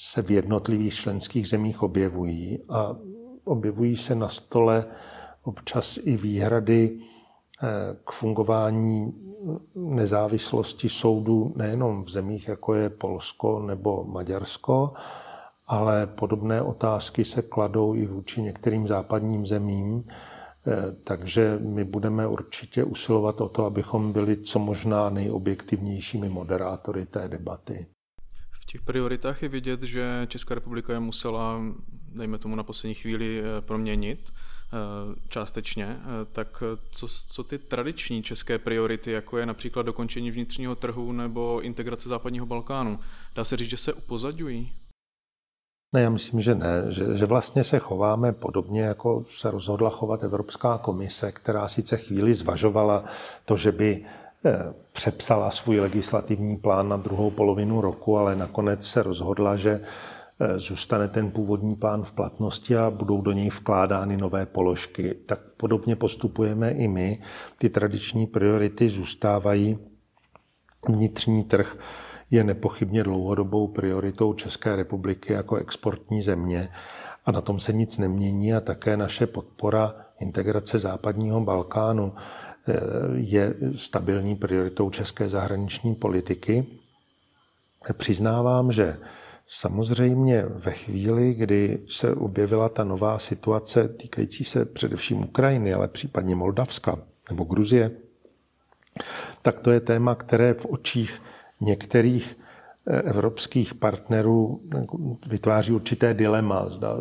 se 0.00 0.22
v 0.22 0.30
jednotlivých 0.30 0.94
členských 0.94 1.48
zemích 1.48 1.82
objevují. 1.82 2.58
A 2.68 2.96
objevují 3.44 3.96
se 3.96 4.14
na 4.14 4.28
stole 4.28 4.84
občas 5.42 5.98
i 6.02 6.16
výhrady 6.16 6.98
eh, 7.62 7.66
k 8.04 8.12
fungování 8.12 9.12
nezávislosti 9.74 10.88
soudu 10.88 11.52
nejenom 11.56 12.04
v 12.04 12.10
zemích, 12.10 12.48
jako 12.48 12.74
je 12.74 12.90
Polsko 12.90 13.62
nebo 13.62 14.04
Maďarsko, 14.04 14.92
ale 15.66 16.06
podobné 16.06 16.62
otázky 16.62 17.24
se 17.24 17.42
kladou 17.42 17.94
i 17.94 18.06
vůči 18.06 18.42
některým 18.42 18.86
západním 18.86 19.46
zemím. 19.46 20.02
Eh, 20.06 20.72
takže 21.04 21.58
my 21.62 21.84
budeme 21.84 22.26
určitě 22.26 22.84
usilovat 22.84 23.40
o 23.40 23.48
to, 23.48 23.64
abychom 23.64 24.12
byli 24.12 24.36
co 24.36 24.58
možná 24.58 25.10
nejobjektivnějšími 25.10 26.28
moderátory 26.28 27.06
té 27.06 27.28
debaty. 27.28 27.86
Těch 28.70 28.82
prioritách 28.82 29.42
je 29.42 29.48
vidět, 29.48 29.82
že 29.82 30.26
Česká 30.28 30.54
republika 30.54 30.92
je 30.92 31.00
musela, 31.00 31.60
dejme 32.14 32.38
tomu 32.38 32.56
na 32.56 32.62
poslední 32.62 32.94
chvíli, 32.94 33.40
eh, 33.40 33.60
proměnit 33.60 34.32
eh, 34.32 35.14
částečně. 35.28 35.86
Eh, 36.00 36.24
tak 36.32 36.62
co, 36.90 37.08
co 37.08 37.44
ty 37.44 37.58
tradiční 37.58 38.22
české 38.22 38.58
priority, 38.58 39.12
jako 39.12 39.38
je 39.38 39.46
například 39.46 39.82
dokončení 39.82 40.30
vnitřního 40.30 40.74
trhu 40.74 41.12
nebo 41.12 41.60
integrace 41.60 42.08
západního 42.08 42.46
Balkánu, 42.46 43.00
dá 43.34 43.44
se 43.44 43.56
říct, 43.56 43.70
že 43.70 43.76
se 43.76 43.92
upozaďují? 43.92 44.72
Ne, 45.94 46.02
já 46.02 46.10
myslím, 46.10 46.40
že 46.40 46.54
ne. 46.54 46.84
Že, 46.88 47.16
že 47.16 47.26
vlastně 47.26 47.64
se 47.64 47.78
chováme 47.78 48.32
podobně, 48.32 48.82
jako 48.82 49.24
se 49.30 49.50
rozhodla 49.50 49.90
chovat 49.90 50.24
Evropská 50.24 50.78
komise, 50.78 51.32
která 51.32 51.68
sice 51.68 51.96
chvíli 51.96 52.34
zvažovala 52.34 53.04
to, 53.44 53.56
že 53.56 53.72
by 53.72 54.06
přepsala 54.92 55.50
svůj 55.50 55.80
legislativní 55.80 56.56
plán 56.56 56.88
na 56.88 56.96
druhou 56.96 57.30
polovinu 57.30 57.80
roku, 57.80 58.18
ale 58.18 58.36
nakonec 58.36 58.86
se 58.86 59.02
rozhodla, 59.02 59.56
že 59.56 59.80
eh, 60.40 60.58
zůstane 60.58 61.08
ten 61.08 61.30
původní 61.30 61.76
plán 61.76 62.04
v 62.04 62.12
platnosti 62.12 62.76
a 62.76 62.90
budou 62.90 63.20
do 63.20 63.32
něj 63.32 63.48
vkládány 63.48 64.16
nové 64.16 64.46
položky. 64.46 65.14
Tak 65.26 65.40
podobně 65.56 65.96
postupujeme 65.96 66.70
i 66.70 66.88
my. 66.88 67.22
Ty 67.58 67.68
tradiční 67.68 68.26
priority 68.26 68.90
zůstávají. 68.90 69.78
Vnitřní 70.88 71.44
trh 71.44 71.76
je 72.30 72.44
nepochybně 72.44 73.02
dlouhodobou 73.02 73.68
prioritou 73.68 74.34
České 74.34 74.76
republiky 74.76 75.32
jako 75.32 75.56
exportní 75.56 76.22
země 76.22 76.68
a 77.26 77.32
na 77.32 77.40
tom 77.40 77.60
se 77.60 77.72
nic 77.72 77.98
nemění 77.98 78.54
a 78.54 78.60
také 78.60 78.96
naše 78.96 79.26
podpora 79.26 79.94
integrace 80.20 80.78
západního 80.78 81.40
Balkánu 81.40 82.12
je 83.14 83.54
stabilní 83.76 84.36
prioritou 84.36 84.90
české 84.90 85.28
zahraniční 85.28 85.94
politiky. 85.94 86.66
Přiznávám, 87.92 88.72
že 88.72 88.96
samozřejmě 89.46 90.44
ve 90.46 90.72
chvíli, 90.72 91.34
kdy 91.34 91.78
se 91.88 92.14
objevila 92.14 92.68
ta 92.68 92.84
nová 92.84 93.18
situace 93.18 93.88
týkající 93.88 94.44
se 94.44 94.64
především 94.64 95.20
Ukrajiny, 95.20 95.74
ale 95.74 95.88
případně 95.88 96.36
Moldavska 96.36 96.98
nebo 97.30 97.44
Gruzie, 97.44 97.90
tak 99.42 99.60
to 99.60 99.70
je 99.70 99.80
téma, 99.80 100.14
které 100.14 100.54
v 100.54 100.66
očích 100.66 101.22
některých 101.60 102.38
eh, 102.86 103.02
evropských 103.02 103.74
partnerů 103.74 104.62
vytváří 105.26 105.72
určité 105.72 106.14
dilema, 106.14 106.68
zda 106.68 106.96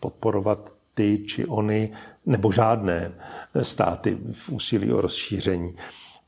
podporovat 0.00 0.72
ty 0.94 1.24
či 1.26 1.46
ony 1.46 1.92
nebo 2.26 2.52
žádné 2.52 3.12
státy 3.62 4.18
v 4.32 4.50
úsilí 4.50 4.92
o 4.92 5.00
rozšíření, 5.00 5.76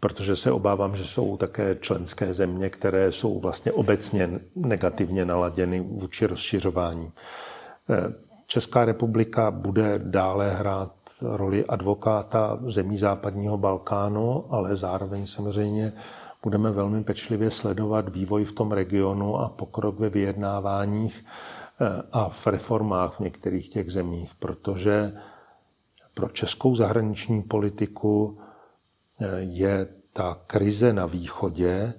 protože 0.01 0.37
se 0.37 0.53
obávám, 0.53 0.97
že 0.97 1.05
jsou 1.05 1.37
také 1.37 1.77
členské 1.81 2.35
země, 2.35 2.71
které 2.71 3.13
jsou 3.13 3.41
vlastně 3.41 3.73
obecně 3.73 4.31
negativně 4.57 5.25
naladěny 5.25 5.81
vůči 5.81 6.27
rozšiřování. 6.27 7.13
Česká 8.47 8.85
republika 8.85 9.51
bude 9.51 9.99
dále 9.99 10.51
hrát 10.51 10.93
roli 11.21 11.65
advokáta 11.65 12.59
zemí 12.67 12.99
západního 12.99 13.59
Balkánu, 13.59 14.55
ale 14.55 14.77
zároveň 14.77 15.27
samozřejmě 15.27 15.93
budeme 16.43 16.71
velmi 16.71 17.05
pečlivě 17.05 17.51
sledovat 17.51 18.09
vývoj 18.09 18.45
v 18.45 18.53
tom 18.53 18.73
regionu 18.73 19.37
a 19.37 19.49
pokrok 19.49 19.99
ve 19.99 20.09
vyjednáváních 20.09 21.25
eh, 21.81 22.03
a 22.13 22.29
v 22.29 22.47
reformách 22.47 23.17
v 23.17 23.21
některých 23.21 23.69
těch 23.69 23.93
zemích, 23.93 24.33
protože 24.39 25.13
pro 26.19 26.29
českou 26.29 26.75
zahraniční 26.75 27.43
politiku 27.43 28.39
eh, 29.21 29.27
je 29.41 29.89
ta 30.13 30.41
krize 30.47 30.93
na 30.93 31.07
východě 31.07 31.95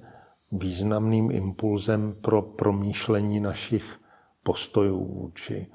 významným 0.52 1.32
impulzem 1.32 2.16
pro 2.22 2.42
promýšlení 2.42 3.40
našich 3.40 4.00
postojů 4.44 5.06
vůči 5.06 5.68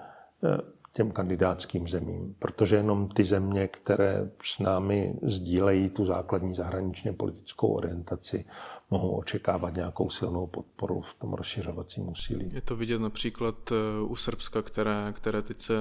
eh, 0.45 0.59
těm 0.93 1.11
kandidátským 1.11 1.89
zemím. 1.89 2.35
Protože 2.39 2.77
jenom 2.77 3.09
ty 3.09 3.25
země, 3.25 3.69
které 3.69 4.31
s 4.43 4.59
námi 4.59 5.15
sdílejí 5.23 5.91
tu 5.91 6.07
základní 6.07 6.55
zahraničně 6.55 7.13
politickou 7.13 7.69
orientaci, 7.69 8.45
mohou 8.91 9.17
očekávat 9.17 9.75
nějakou 9.75 10.11
silnou 10.11 10.47
podporu 10.47 11.01
v 11.01 11.15
tom 11.15 11.35
rozšiřovacím 11.35 12.09
úsilí. 12.09 12.51
Je 12.53 12.61
to 12.61 12.77
vidět 12.77 13.01
například 13.01 13.73
eh, 13.73 14.03
u 14.03 14.17
Srbska, 14.17 14.63
které, 14.63 15.13
které 15.13 15.43
teď 15.43 15.61
se 15.61 15.75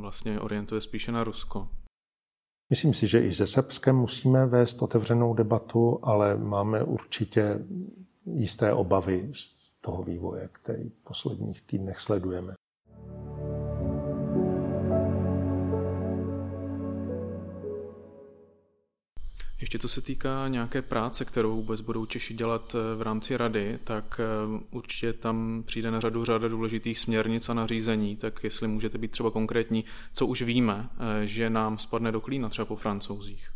vlastně 0.00 0.40
orientuje 0.40 0.80
spíše 0.80 1.12
na 1.12 1.24
Rusko. 1.24 1.68
Myslím 2.70 2.94
si, 2.94 3.06
že 3.06 3.20
i 3.20 3.34
se 3.34 3.46
Srbskem 3.46 3.96
musíme 3.96 4.46
vést 4.46 4.82
otevřenou 4.82 5.34
debatu, 5.34 5.98
ale 6.02 6.36
máme 6.36 6.82
určitě 6.82 7.58
jisté 8.26 8.72
obavy 8.72 9.30
z 9.34 9.70
toho 9.80 10.02
vývoje, 10.02 10.48
který 10.52 10.88
v 10.88 11.04
posledních 11.04 11.62
týdnech 11.62 12.00
sledujeme. 12.00 12.54
Ještě 19.70 19.78
co 19.78 19.88
se 19.88 20.00
týká 20.00 20.48
nějaké 20.48 20.82
práce, 20.82 21.24
kterou 21.24 21.56
vůbec 21.56 21.80
budou 21.80 22.06
Češi 22.06 22.34
dělat 22.34 22.74
eh, 22.74 22.96
v 22.96 23.02
rámci 23.02 23.36
rady, 23.36 23.78
tak 23.84 24.20
eh, 24.20 24.60
určitě 24.70 25.12
tam 25.12 25.62
přijde 25.66 25.90
na 25.90 26.00
řadu 26.00 26.24
řada 26.24 26.48
důležitých 26.48 26.98
směrnic 26.98 27.48
a 27.48 27.54
nařízení, 27.54 28.16
tak 28.16 28.44
jestli 28.44 28.68
můžete 28.68 28.98
být 28.98 29.10
třeba 29.10 29.30
konkrétní, 29.30 29.84
co 30.12 30.26
už 30.26 30.42
víme, 30.42 30.88
eh, 31.22 31.26
že 31.26 31.50
nám 31.50 31.78
spadne 31.78 32.12
do 32.12 32.20
klína 32.20 32.48
třeba 32.48 32.64
po 32.64 32.76
francouzích. 32.76 33.48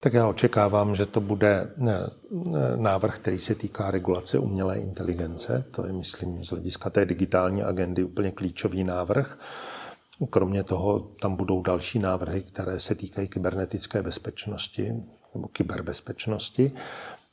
Tak 0.00 0.12
já 0.12 0.28
očekávám, 0.28 0.94
že 0.94 1.06
to 1.06 1.20
bude 1.20 1.74
návrh, 2.76 3.18
který 3.18 3.38
se 3.38 3.54
týká 3.54 3.90
regulace 3.90 4.38
umělé 4.38 4.78
inteligence. 4.78 5.64
To 5.70 5.86
je, 5.86 5.92
myslím, 5.92 6.44
z 6.44 6.50
hlediska 6.50 6.90
té 6.90 7.06
digitální 7.06 7.62
agendy 7.62 8.04
úplně 8.04 8.30
klíčový 8.30 8.84
návrh. 8.84 9.38
Kromě 10.30 10.64
toho 10.64 10.98
tam 10.98 11.36
budou 11.36 11.62
další 11.62 11.98
návrhy, 11.98 12.42
které 12.42 12.80
se 12.80 12.94
týkají 12.94 13.28
kybernetické 13.28 14.02
bezpečnosti 14.02 14.92
nebo 15.36 15.48
kyberbezpečnosti, 15.48 16.72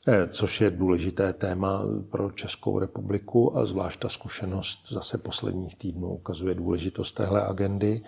eh, 0.08 0.28
což 0.28 0.60
je 0.60 0.70
důležité 0.70 1.32
téma 1.32 1.82
pro 2.10 2.30
Českou 2.30 2.78
republiku 2.78 3.58
a 3.58 3.66
zvlášť 3.66 4.00
ta 4.00 4.08
zkušenost 4.08 4.92
zase 4.92 5.18
posledních 5.18 5.76
týdnů 5.76 6.08
ukazuje 6.08 6.54
důležitost 6.54 7.12
téhle 7.12 7.46
agendy. 7.46 8.02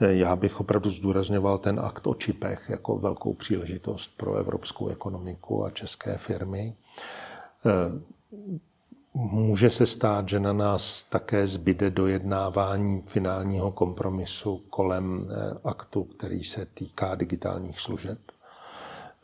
Eh, 0.00 0.14
já 0.14 0.36
bych 0.36 0.60
opravdu 0.60 0.90
zdůrazňoval 0.90 1.58
ten 1.58 1.80
akt 1.80 2.06
o 2.06 2.14
čipech 2.14 2.64
jako 2.68 2.98
velkou 2.98 3.34
příležitost 3.34 4.16
pro 4.16 4.34
evropskou 4.34 4.88
ekonomiku 4.88 5.64
a 5.64 5.70
české 5.70 6.18
firmy. 6.18 6.74
Eh, 7.66 8.00
může 9.14 9.70
se 9.70 9.86
stát, 9.86 10.28
že 10.28 10.40
na 10.40 10.52
nás 10.52 11.02
také 11.02 11.46
zbyde 11.46 11.90
dojednávání 11.90 13.02
finálního 13.06 13.70
kompromisu 13.72 14.62
kolem 14.70 15.28
aktu, 15.64 16.04
který 16.04 16.44
se 16.44 16.66
týká 16.66 17.14
digitálních 17.14 17.80
služeb. 17.80 18.18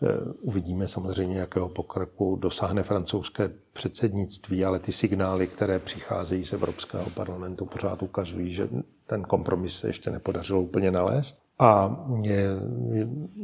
Eh, 0.03 0.33
uvidíme 0.41 0.89
samozřejmě, 0.89 1.39
jakého 1.39 1.69
pokroku 1.69 2.37
dosáhne 2.37 2.83
francouzské 2.83 3.51
předsednictví, 3.73 4.65
ale 4.65 4.79
ty 4.79 4.93
signály, 4.93 5.47
které 5.47 5.79
přicházejí 5.79 6.45
z 6.45 6.53
Evropského 6.53 7.11
parlamentu, 7.11 7.67
pořád 7.67 8.03
ukazují, 8.03 8.53
že 8.53 8.69
ten 9.07 9.23
kompromis 9.23 9.79
se 9.79 9.89
ještě 9.89 10.11
nepodařilo 10.11 10.61
úplně 10.61 10.91
nalézt. 10.91 11.43
A 11.59 11.97
je, 12.23 12.47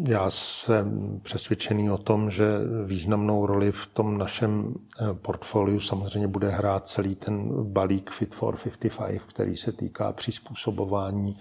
já 0.06 0.30
jsem 0.30 1.20
přesvědčený 1.22 1.90
o 1.90 1.98
tom, 1.98 2.30
že 2.30 2.46
významnou 2.84 3.46
roli 3.46 3.72
v 3.72 3.86
tom 3.86 4.18
našem 4.18 4.74
eh, 5.00 5.14
portfoliu 5.14 5.80
samozřejmě 5.80 6.28
bude 6.28 6.50
hrát 6.50 6.88
celý 6.88 7.14
ten 7.14 7.64
balík 7.64 8.10
Fit 8.10 8.34
for 8.34 8.56
55, 8.56 9.22
který 9.22 9.56
se 9.56 9.72
týká 9.72 10.12
přizpůsobování 10.12 11.36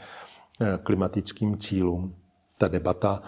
eh, 0.62 0.80
klimatickým 0.84 1.58
cílům. 1.58 2.16
Ta 2.58 2.68
debata 2.68 3.22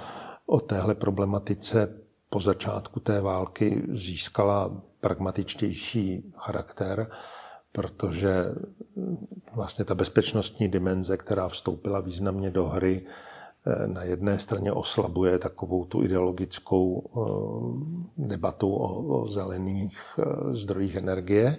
o 0.48 0.60
téhle 0.60 0.96
problematice 0.96 1.90
po 2.30 2.40
začátku 2.40 3.00
té 3.00 3.22
války 3.22 3.84
získala 3.90 4.82
pragmatičtější 5.00 6.34
charakter, 6.38 7.12
protože 7.72 8.46
vlastně 9.54 9.86
ta 9.86 9.96
bezpečnostní 9.96 10.68
dimenze, 10.68 11.18
která 11.18 11.48
vstoupila 11.48 12.00
významně 12.00 12.50
do 12.50 12.68
hry, 12.68 13.06
eh, 13.66 13.88
na 13.88 14.04
jedné 14.04 14.40
straně 14.40 14.72
oslabuje 14.72 15.40
takovou 15.40 15.86
tu 15.86 16.04
ideologickou 16.04 17.04
eh, 17.08 18.28
debatu 18.28 18.76
o, 18.76 19.28
zelených 19.28 20.00
eh, 20.20 20.24
zdrojích 20.54 20.96
energie. 20.96 21.58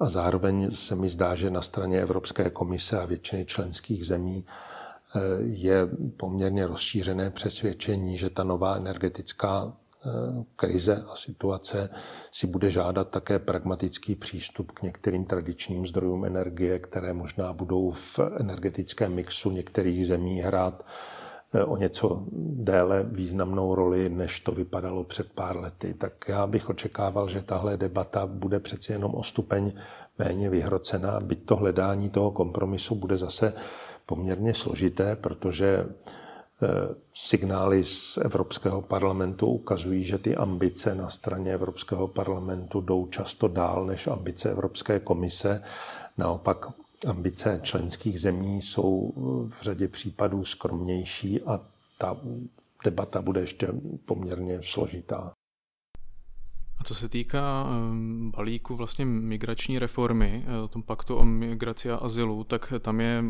A 0.00 0.08
zároveň 0.08 0.70
se 0.70 0.94
mi 0.94 1.08
zdá, 1.08 1.34
že 1.34 1.50
na 1.50 1.62
straně 1.62 2.00
Evropské 2.00 2.50
komise 2.50 3.00
a 3.00 3.04
většiny 3.04 3.44
členských 3.44 4.06
zemí 4.06 4.44
je 5.40 5.88
poměrně 6.16 6.66
rozšířené 6.66 7.30
přesvědčení, 7.30 8.18
že 8.18 8.30
ta 8.30 8.44
nová 8.44 8.76
energetická 8.76 9.72
eh, 9.72 10.10
krize 10.56 11.04
a 11.12 11.16
situace 11.16 11.90
si 12.32 12.46
bude 12.46 12.70
žádat 12.70 13.08
také 13.08 13.38
pragmatický 13.38 14.14
přístup 14.14 14.72
k 14.72 14.82
některým 14.82 15.24
tradičním 15.24 15.86
zdrojům 15.86 16.24
energie, 16.24 16.78
které 16.78 17.12
možná 17.12 17.52
budou 17.52 17.90
v 17.90 18.18
energetickém 18.40 19.14
mixu 19.14 19.50
některých 19.50 20.06
zemí 20.06 20.40
hrát 20.40 20.84
eh, 21.54 21.64
o 21.64 21.76
něco 21.76 22.24
déle 22.52 23.02
významnou 23.02 23.74
roli, 23.74 24.08
než 24.08 24.40
to 24.40 24.52
vypadalo 24.52 25.04
před 25.04 25.32
pár 25.32 25.56
lety. 25.56 25.94
Tak 25.94 26.12
já 26.28 26.46
bych 26.46 26.68
očekával, 26.70 27.28
že 27.28 27.42
tahle 27.42 27.76
debata 27.76 28.26
bude 28.26 28.60
přeci 28.60 28.92
jenom 28.92 29.14
o 29.14 29.22
stupeň 29.22 29.72
méně 30.18 30.50
vyhrocená, 30.50 31.20
byť 31.20 31.44
to 31.44 31.56
hledání 31.56 32.10
toho 32.10 32.30
kompromisu 32.30 32.94
bude 32.94 33.16
zase 33.16 33.52
poměrně 34.06 34.54
složité, 34.54 35.16
protože 35.16 35.86
Eh, 36.62 36.94
signály 37.14 37.84
z 37.84 38.16
Evropského 38.18 38.82
parlamentu 38.82 39.46
ukazují, 39.46 40.04
že 40.04 40.18
ty 40.18 40.36
ambice 40.36 40.94
na 40.94 41.08
straně 41.08 41.52
Evropského 41.54 42.08
parlamentu 42.08 42.80
jdou 42.80 43.06
často 43.06 43.48
dál 43.48 43.86
než 43.86 44.06
ambice 44.06 44.50
Evropské 44.50 45.00
komise. 45.00 45.62
Naopak 46.18 46.66
ambice 47.06 47.60
členských 47.62 48.20
zemí 48.20 48.62
jsou 48.62 49.12
v 49.58 49.62
řadě 49.62 49.88
případů 49.88 50.44
skromnější 50.44 51.42
a 51.42 51.60
ta 51.98 52.16
debata 52.84 53.22
bude 53.22 53.40
ještě 53.40 53.68
poměrně 54.06 54.58
složitá. 54.62 55.32
A 56.78 56.84
co 56.84 56.94
se 56.94 57.08
týká 57.08 57.66
ehm, 57.68 58.30
balíku 58.36 58.76
vlastně 58.76 59.04
migrační 59.04 59.78
reformy, 59.78 60.44
eh, 60.46 60.58
o 60.60 60.68
tom 60.68 60.82
paktu 60.82 61.16
o 61.16 61.24
migraci 61.24 61.90
a 61.90 61.96
azylu, 61.96 62.44
tak 62.44 62.72
tam 62.80 63.00
je 63.00 63.24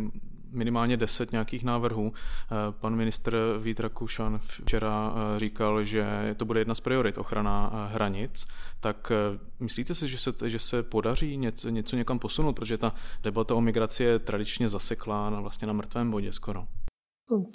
minimálně 0.54 0.96
deset 0.96 1.32
nějakých 1.32 1.64
návrhů. 1.64 2.12
Eh, 2.12 2.72
pan 2.80 2.96
ministr 2.96 3.36
Vít 3.62 3.80
Rakušan 3.80 4.38
včera 4.38 5.14
eh, 5.14 5.38
říkal, 5.38 5.84
že 5.84 6.34
to 6.36 6.44
bude 6.44 6.60
jedna 6.60 6.74
z 6.74 6.80
priorit 6.80 7.18
ochrana 7.18 7.72
eh, 7.72 7.94
hranic. 7.94 8.46
Tak 8.80 9.12
myslíte 9.60 9.94
si, 9.94 10.08
že 10.08 10.18
se, 10.18 10.50
že 10.50 10.58
se 10.58 10.82
podaří 10.82 11.36
něco, 11.36 11.68
něco 11.68 11.96
někam 11.96 12.18
posunout, 12.18 12.52
protože 12.52 12.78
ta 12.78 12.94
debata 13.22 13.54
o 13.54 13.60
migraci 13.60 14.02
je 14.02 14.18
tradičně 14.18 14.68
zaseklá 14.68 15.30
na, 15.30 15.40
vlastně 15.40 15.66
na 15.66 15.72
mrtvém 15.72 16.10
bodě 16.10 16.32
skoro? 16.32 16.64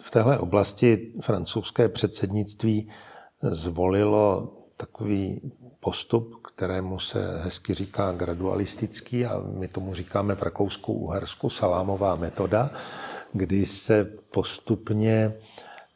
V 0.01 0.11
téhle 0.11 0.39
oblasti 0.39 1.13
francouzské 1.21 1.89
předsednictví 1.89 2.89
zvolilo 3.41 4.55
takový 4.79 5.41
postup, 5.79 6.35
kterému 6.41 6.99
se 6.99 7.39
hezky 7.43 7.73
říká 7.73 8.11
gradualistický 8.11 9.25
a 9.25 9.41
my 9.53 9.67
tomu 9.67 9.93
říkáme 9.93 10.35
v 10.35 10.41
Rakousku-Uhersku 10.41 11.49
salámová 11.49 12.15
metoda, 12.15 12.71
kdy 13.33 13.65
se 13.65 14.05
postupně 14.31 15.33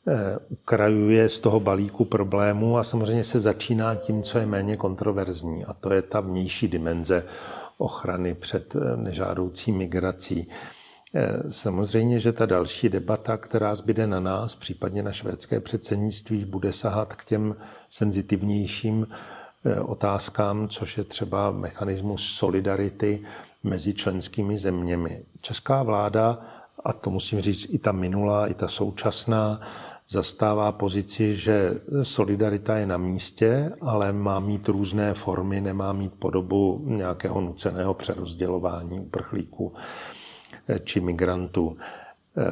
eh, 0.08 0.38
ukrajuje 0.50 1.30
z 1.30 1.39
toho 1.39 1.60
balíku 1.60 2.06
problémů 2.06 2.78
a 2.78 2.84
samozřejmě 2.84 3.24
se 3.24 3.39
začíná 3.39 3.96
tím, 3.96 4.24
co 4.24 4.38
je 4.38 4.46
méně 4.46 4.78
kontroverzní 4.78 5.65
a 5.65 5.74
to 5.74 5.93
je 5.93 6.02
ta 6.02 6.19
vnější 6.19 6.67
dimenze 6.67 7.26
ochrany 7.78 8.34
před 8.34 8.76
eh, 8.76 8.98
nežádoucí 8.98 9.72
migrací. 9.72 10.50
Eh, 11.15 11.52
samozřejmě, 11.52 12.19
že 12.19 12.32
ta 12.32 12.45
další 12.45 12.89
debata, 12.89 13.38
která 13.38 13.76
zbyde 13.76 14.08
na 14.08 14.19
nás, 14.19 14.56
případně 14.56 15.04
na 15.04 15.12
švédské 15.12 15.60
předsednictví, 15.60 16.45
bude 16.45 16.73
sahat 16.73 17.13
k 17.13 17.26
těm 17.26 17.56
senzitivnějším 17.89 19.08
Eh, 19.65 19.80
otázkám, 19.80 20.67
což 20.67 20.97
je 20.97 21.04
třeba 21.04 21.52
mechanismus 21.52 22.36
solidarity 22.36 23.23
mezi 23.63 23.93
členskými 23.93 24.60
zeměmi. 24.60 25.23
Česká 25.41 25.84
vláda, 25.84 26.39
a 26.86 26.93
to 26.93 27.10
musím 27.10 27.41
říct 27.41 27.73
i 27.73 27.78
ta 27.78 27.91
minulá, 27.91 28.47
i 28.47 28.54
ta 28.54 28.67
současná, 28.67 29.62
zastává 30.10 30.71
pozici, 30.71 31.36
že 31.36 31.82
solidarita 32.04 32.78
je 32.78 32.86
na 32.86 32.97
místě, 32.97 33.71
ale 33.82 34.13
má 34.13 34.39
mít 34.39 34.67
různé 34.67 35.13
formy, 35.13 35.62
nemá 35.62 35.93
mít 35.93 36.13
podobu 36.13 36.84
nějakého 36.86 37.41
nuceného 37.41 37.93
přerozdělování 37.93 38.99
uprchlíků 38.99 39.73
či 40.84 40.99
migrantů. 40.99 41.78
Eh, 42.38 42.43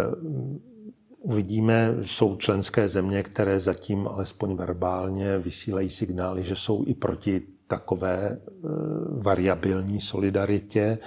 Uvidíme, 1.24 1.96
jsou 2.02 2.36
členské 2.36 2.90
země, 2.90 3.24
které 3.24 3.60
zatím 3.60 4.08
alespoň 4.08 4.56
verbálně 4.56 5.38
vysílají 5.38 5.90
signály, 5.90 6.44
že 6.44 6.56
jsou 6.56 6.84
i 6.88 6.94
proti 6.94 7.42
takové 7.68 8.18
e, 8.28 8.38
variabilní 9.22 10.02
solidaritě. 10.02 10.98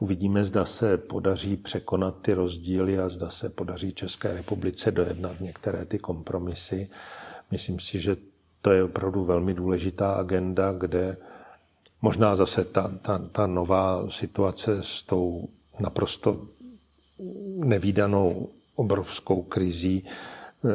Uvidíme, 0.00 0.44
zda 0.44 0.64
se 0.64 0.96
podaří 0.96 1.56
překonat 1.56 2.14
ty 2.22 2.34
rozdíly 2.34 2.98
a 2.98 3.08
zda 3.08 3.30
se 3.30 3.48
podaří 3.50 3.92
České 3.92 4.34
republice 4.34 4.90
dojednat 4.90 5.40
některé 5.40 5.84
ty 5.84 5.98
kompromisy. 5.98 6.90
Myslím 7.50 7.80
si, 7.80 8.00
že 8.00 8.16
to 8.62 8.70
je 8.70 8.84
opravdu 8.84 9.24
velmi 9.24 9.54
důležitá 9.54 10.12
agenda, 10.12 10.72
kde 10.72 11.16
možná 12.02 12.36
zase 12.36 12.64
ta, 12.64 12.92
ta, 13.02 13.18
ta 13.32 13.46
nová 13.46 14.10
situace 14.10 14.82
s 14.82 15.02
tou 15.02 15.48
naprosto 15.80 16.46
nevýdanou 17.56 18.48
obrovskou 18.74 19.42
krizí 19.42 20.04
eh, 20.04 20.68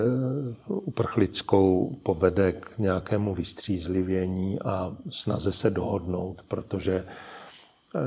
uprchlickou 0.67 1.95
povede 2.03 2.51
k 2.51 2.77
nějakému 2.77 3.35
vystřízlivění 3.35 4.59
a 4.61 4.97
snaze 5.09 5.51
se 5.51 5.69
dohodnout, 5.69 6.41
protože 6.47 7.05
eh, 7.95 7.99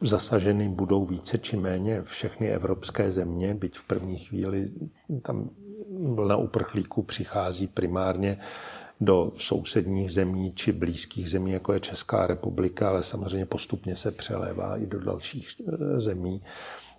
zasaženy 0.00 0.68
budou 0.68 1.06
více 1.06 1.38
či 1.38 1.56
méně 1.56 2.02
všechny 2.02 2.50
evropské 2.50 3.12
země, 3.12 3.54
byť 3.54 3.78
v 3.78 3.84
první 3.86 4.16
chvíli 4.18 4.70
tam 5.22 5.50
vlna 6.14 6.36
uprchlíků 6.36 7.02
přichází 7.02 7.66
primárně 7.66 8.38
do 9.00 9.32
sousedních 9.36 10.12
zemí 10.12 10.52
či 10.54 10.72
blízkých 10.72 11.30
zemí, 11.30 11.52
jako 11.52 11.72
je 11.72 11.80
Česká 11.80 12.26
republika, 12.26 12.88
ale 12.88 13.02
samozřejmě 13.02 13.46
postupně 13.46 13.96
se 13.96 14.10
přelévá 14.10 14.76
i 14.76 14.86
do 14.86 15.00
dalších 15.00 15.48
eh, 15.60 16.00
zemí 16.00 16.42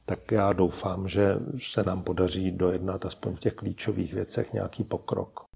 tak 0.06 0.32
já 0.32 0.54
doufám, 0.54 1.08
že 1.08 1.36
se 1.58 1.84
nám 1.84 2.04
podaří 2.04 2.52
dojednat 2.52 3.06
aspoň 3.06 3.36
v 3.36 3.40
těch 3.40 3.54
klíčových 3.54 4.14
věcech 4.14 4.54
nějaký 4.54 4.84
pokrok. 4.84 5.51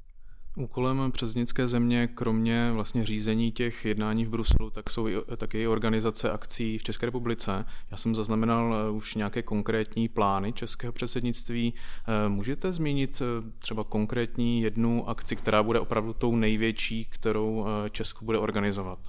Úkolem 0.58 1.12
předsednické 1.12 1.68
země, 1.68 2.08
kromě 2.08 2.72
vlastně 2.72 3.06
řízení 3.06 3.52
těch 3.52 3.86
jednání 3.86 4.26
v 4.26 4.30
Bruselu, 4.30 4.70
tak 4.70 4.90
jsou 4.90 5.08
taky 5.38 5.62
i 5.62 5.68
organizace 5.68 6.32
akcí 6.32 6.78
v 6.78 6.84
České 6.84 7.06
republice. 7.06 7.66
Já 7.92 7.98
jsem 7.98 8.16
zaznamenal 8.16 8.76
eh, 8.76 8.90
už 8.90 9.16
nějaké 9.16 9.42
konkrétní 9.42 10.08
plány 10.08 10.54
českého 10.54 10.94
předsednictví. 10.94 11.74
Eh, 12.08 12.30
můžete 12.30 12.74
zmínit 12.74 13.22
eh, 13.22 13.52
třeba 13.60 13.84
konkrétní 13.84 14.62
jednu 14.62 15.10
akci, 15.10 15.36
která 15.36 15.64
bude 15.64 15.80
opravdu 15.80 16.14
tou 16.14 16.36
největší, 16.36 17.06
kterou 17.06 17.66
Česko 17.92 18.26
bude 18.26 18.38
organizovat? 18.38 19.00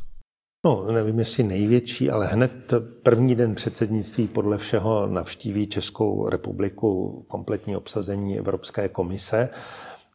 No, 0.65 0.93
nevím, 0.93 1.19
jestli 1.19 1.43
největší, 1.43 2.11
ale 2.11 2.27
hned 2.27 2.73
první 3.03 3.35
den 3.35 3.55
předsednictví 3.55 4.29
podle 4.29 4.59
všeho 4.59 5.07
navštíví 5.07 5.67
Českou 5.67 6.29
republiku 6.29 7.25
kompletní 7.29 7.77
obsazení 7.77 8.39
Evropské 8.39 8.89
komise 8.89 9.49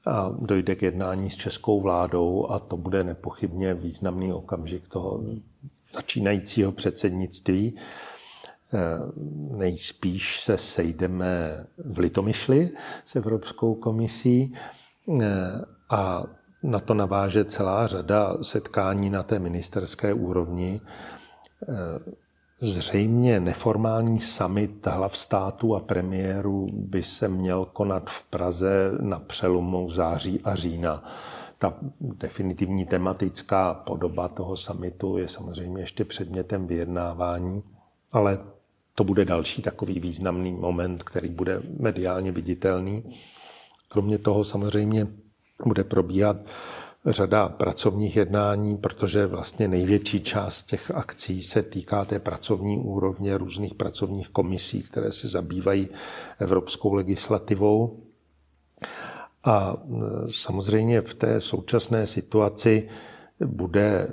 a 0.05 0.31
dojde 0.39 0.75
k 0.75 0.81
jednání 0.81 1.29
s 1.29 1.37
českou 1.37 1.81
vládou 1.81 2.47
a 2.49 2.59
to 2.59 2.77
bude 2.77 3.03
nepochybně 3.03 3.73
významný 3.73 4.33
okamžik 4.33 4.87
toho 4.87 5.23
začínajícího 5.93 6.71
předsednictví. 6.71 7.77
Eh, 8.73 8.77
nejspíš 9.57 10.39
se 10.41 10.57
sejdeme 10.57 11.65
v 11.77 11.99
Litomyšli 11.99 12.69
s 13.05 13.15
Evropskou 13.15 13.75
komisí 13.75 14.53
eh, 15.21 15.25
a 15.89 16.23
na 16.63 16.79
to 16.79 16.93
naváže 16.93 17.45
celá 17.45 17.87
řada 17.87 18.37
setkání 18.41 19.09
na 19.09 19.23
té 19.23 19.39
ministerské 19.39 20.13
úrovni. 20.13 20.81
Zřejmě 22.63 23.39
neformální 23.39 24.19
summit 24.19 24.88
hlav 24.88 25.17
států 25.17 25.76
a 25.76 25.80
premiérů 25.80 26.67
by 26.71 27.04
se 27.04 27.28
měl 27.28 27.65
konat 27.65 28.10
v 28.10 28.24
Praze 28.24 28.91
na 29.00 29.19
přelomu 29.19 29.89
září 29.89 30.39
a 30.43 30.56
října. 30.56 31.04
Ta 31.58 31.74
definitivní 32.00 32.86
tematická 32.86 33.74
podoba 33.74 34.28
toho 34.28 34.58
summitu 34.58 35.17
je 35.17 35.28
samozřejmě 35.28 35.82
ještě 35.82 36.06
předmětem 36.06 36.67
vyjednávání, 36.67 37.63
ale 38.12 38.39
to 38.95 39.04
bude 39.04 39.26
další 39.26 39.62
takový 39.62 40.00
významný 40.00 40.54
moment, 40.54 41.04
který 41.04 41.30
bude 41.30 41.62
mediálně 41.80 42.32
viditelný. 42.32 43.04
Kromě 43.89 44.17
toho 44.17 44.43
samozřejmě 44.43 45.08
bude 45.65 45.84
probíhat 45.84 46.38
řada 47.05 47.49
pracovních 47.49 48.15
jednání, 48.15 48.77
protože 48.77 49.25
vlastně 49.25 49.67
největší 49.67 50.19
část 50.21 50.63
těch 50.63 50.91
akcí 50.91 51.43
se 51.43 51.63
týká 51.63 52.05
té 52.05 52.19
pracovní 52.19 52.77
úrovně 52.77 53.37
různých 53.37 53.73
pracovních 53.73 54.29
komisí, 54.29 54.83
které 54.83 55.11
se 55.11 55.27
zabývají 55.27 55.89
evropskou 56.39 56.93
legislativou. 56.93 57.99
A 59.43 59.75
e, 59.75 59.93
samozřejmě 60.31 61.01
v 61.01 61.13
té 61.13 61.41
současné 61.41 62.07
situaci 62.07 62.89
bude 63.45 63.81
e, 63.81 64.07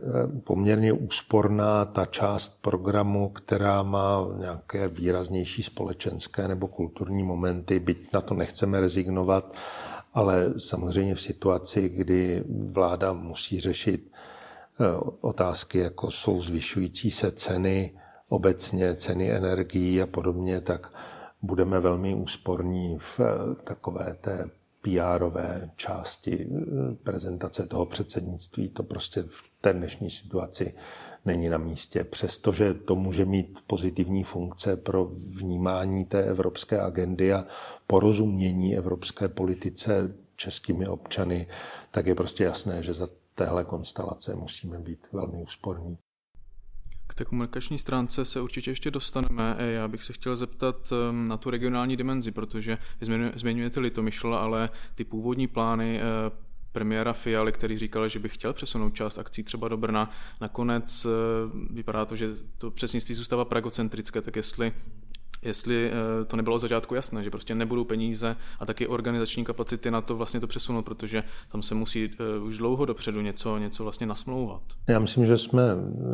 poměrně 0.45 0.93
úsporná 0.93 1.85
ta 1.85 2.07
část 2.07 2.63
programu, 2.63 3.29
která 3.29 3.83
má 3.83 4.27
nějaké 4.39 4.89
výraznější 4.89 5.63
společenské 5.63 6.49
nebo 6.49 6.69
kulturní 6.69 7.23
momenty, 7.23 7.79
byť 7.79 8.13
na 8.15 8.21
to 8.21 8.35
nechceme 8.35 8.81
rezignovat 8.81 9.57
ale 10.15 10.55
samozřejmě 10.59 11.15
v 11.15 11.21
situaci, 11.21 11.89
kdy 11.89 12.45
vláda 12.49 13.13
musí 13.13 13.61
řešit 13.61 14.11
eh, 14.81 14.85
otázky, 15.21 15.79
jako 15.79 16.11
jsou 16.11 16.43
zvyšující 16.43 17.11
se 17.11 17.31
ceny, 17.31 17.99
obecně 18.29 18.95
ceny 18.95 19.31
energií 19.33 20.03
a 20.03 20.07
podobně, 20.07 20.61
tak 20.61 20.93
budeme 21.43 21.81
velmi 21.81 22.15
úsporní 22.15 22.99
v 22.99 23.21
eh, 23.21 23.65
takové 23.65 24.17
té 24.21 24.51
PR-ové 24.83 25.71
části 25.77 26.49
prezentace 27.03 27.67
toho 27.67 27.87
předsednictví. 27.87 28.69
To 28.69 28.83
prostě 28.83 29.23
v 29.23 29.43
té 29.61 29.73
dnešní 29.73 30.11
situaci 30.11 30.75
není 31.29 31.49
na 31.49 31.59
místě. 31.59 32.05
Přestože 32.05 32.75
to 32.75 32.97
může 32.97 33.25
mít 33.25 33.59
pozitivní 33.67 34.25
funkce 34.25 34.77
pro 34.77 35.05
vnímání 35.15 36.05
té 36.05 36.25
evropské 36.25 36.81
agendy 36.81 37.33
a 37.33 37.45
porozumění 37.87 38.77
evropské 38.77 39.29
politice 39.29 40.15
českými 40.37 40.89
občany, 40.89 41.47
tak 41.91 42.07
je 42.07 42.15
prostě 42.15 42.45
jasné, 42.45 42.83
že 42.83 42.95
za 42.95 43.09
téhle 43.35 43.65
konstelace 43.65 44.35
musíme 44.35 44.79
být 44.79 44.99
velmi 45.13 45.43
úsporní. 45.43 45.99
K 47.07 47.15
té 47.15 47.25
komunikační 47.25 47.79
stránce 47.79 48.25
se 48.25 48.41
určitě 48.41 48.71
ještě 48.71 48.91
dostaneme. 48.91 49.57
Já 49.59 49.89
bych 49.89 50.03
se 50.03 50.13
chtěl 50.13 50.37
zeptat 50.37 50.93
na 51.13 51.37
tu 51.37 51.51
regionální 51.51 51.97
dimenzi, 51.97 52.31
protože 52.31 52.79
zmiňujete 53.35 53.81
Litomyšl, 53.81 54.35
ale 54.35 54.71
ty 54.95 55.05
původní 55.05 55.47
plány 55.47 56.01
eh, 56.01 56.48
premiéra 56.73 57.13
Fialy, 57.13 57.53
který 57.53 57.79
říkal, 57.79 58.09
že 58.09 58.19
by 58.19 58.29
chtěl 58.29 58.53
přesunout 58.53 58.95
část 58.95 59.19
akcí 59.19 59.43
třeba 59.43 59.69
do 59.69 59.77
Brna. 59.77 60.11
Nakonec 60.41 61.05
eh, 61.05 61.09
vypadá 61.71 62.05
to, 62.05 62.17
že 62.17 62.29
to 62.59 62.71
přesnictví 62.71 63.15
zůstává 63.15 63.45
pragocentrické, 63.45 64.21
tak 64.21 64.37
jestli 64.37 64.73
jestli 65.43 65.91
eh, 65.91 66.25
to 66.25 66.37
nebylo 66.37 66.59
začátku 66.59 66.95
jasné, 66.95 67.23
že 67.23 67.31
prostě 67.31 67.55
nebudou 67.55 67.85
peníze 67.85 68.37
a 68.61 68.67
taky 68.67 68.87
organizační 68.87 69.45
kapacity 69.45 69.91
na 69.91 70.01
to 70.01 70.17
vlastně 70.17 70.41
to 70.41 70.47
přesunout, 70.47 70.83
protože 70.83 71.23
tam 71.53 71.63
se 71.63 71.75
musí 71.75 72.11
eh, 72.21 72.39
už 72.39 72.59
dlouho 72.59 72.85
dopředu 72.85 73.21
něco, 73.21 73.59
něco 73.59 73.83
vlastně 73.83 74.07
nasmlouvat. 74.07 74.63
Já 74.89 74.99
myslím, 74.99 75.25
že 75.25 75.39
jsme 75.39 75.63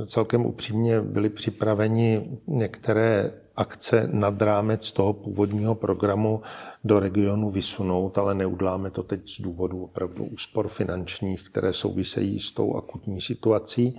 celkem 0.06 0.46
upřímně 0.46 1.00
byli 1.00 1.30
připraveni 1.30 2.38
některé 2.46 3.32
akce 3.56 4.08
nad 4.12 4.42
rámec 4.42 4.92
toho 4.92 5.12
původního 5.12 5.74
programu 5.74 6.42
do 6.84 7.00
regionu 7.00 7.50
vysunout, 7.50 8.18
ale 8.18 8.34
neuděláme 8.34 8.90
to 8.90 9.02
teď 9.02 9.30
z 9.30 9.40
důvodu 9.40 9.84
opravdu 9.84 10.24
úspor 10.24 10.68
finančních, 10.68 11.50
které 11.50 11.72
souvisejí 11.72 12.40
s 12.40 12.52
tou 12.52 12.76
akutní 12.76 13.20
situací. 13.20 13.98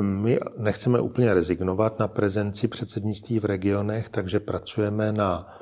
My 0.00 0.38
nechceme 0.58 1.00
úplně 1.00 1.34
rezignovat 1.34 1.98
na 1.98 2.08
prezenci 2.08 2.68
předsednictví 2.68 3.38
v 3.38 3.44
regionech, 3.44 4.08
takže 4.08 4.40
pracujeme 4.40 5.12
na 5.12 5.58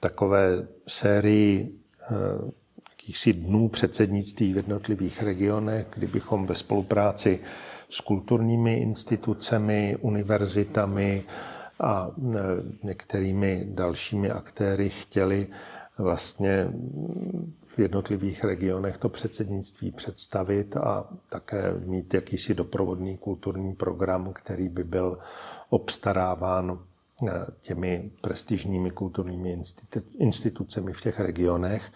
takové 0.00 0.66
sérii 0.86 1.74
eh, 2.02 2.62
jakýchsi 3.02 3.32
dnů 3.32 3.68
předsednictví 3.68 4.52
v 4.52 4.56
jednotlivých 4.56 5.22
regionech, 5.22 5.86
kdybychom 5.94 6.46
ve 6.46 6.54
spolupráci 6.54 7.40
s 7.88 8.00
kulturními 8.00 8.74
institucemi, 8.74 9.96
univerzitami 10.00 11.24
a 11.82 12.10
eh, 12.10 12.38
některými 12.82 13.64
dalšími 13.68 14.30
aktéry 14.30 14.88
chtěli 14.90 15.48
vlastně 15.98 16.72
v 17.66 17.78
jednotlivých 17.78 18.44
regionech 18.44 18.98
to 18.98 19.08
předsednictví 19.08 19.90
představit 19.90 20.76
a 20.76 21.04
také 21.28 21.74
mít 21.84 22.14
jakýsi 22.14 22.54
doprovodný 22.54 23.16
kulturní 23.18 23.74
program, 23.74 24.32
který 24.32 24.68
by 24.68 24.84
byl 24.84 25.18
obstaráván 25.70 26.78
eh, 27.28 27.30
těmi 27.60 28.10
prestižními 28.20 28.90
kulturními 28.90 29.62
institucemi 30.18 30.92
v 30.92 31.00
těch 31.00 31.20
regionech, 31.20 31.92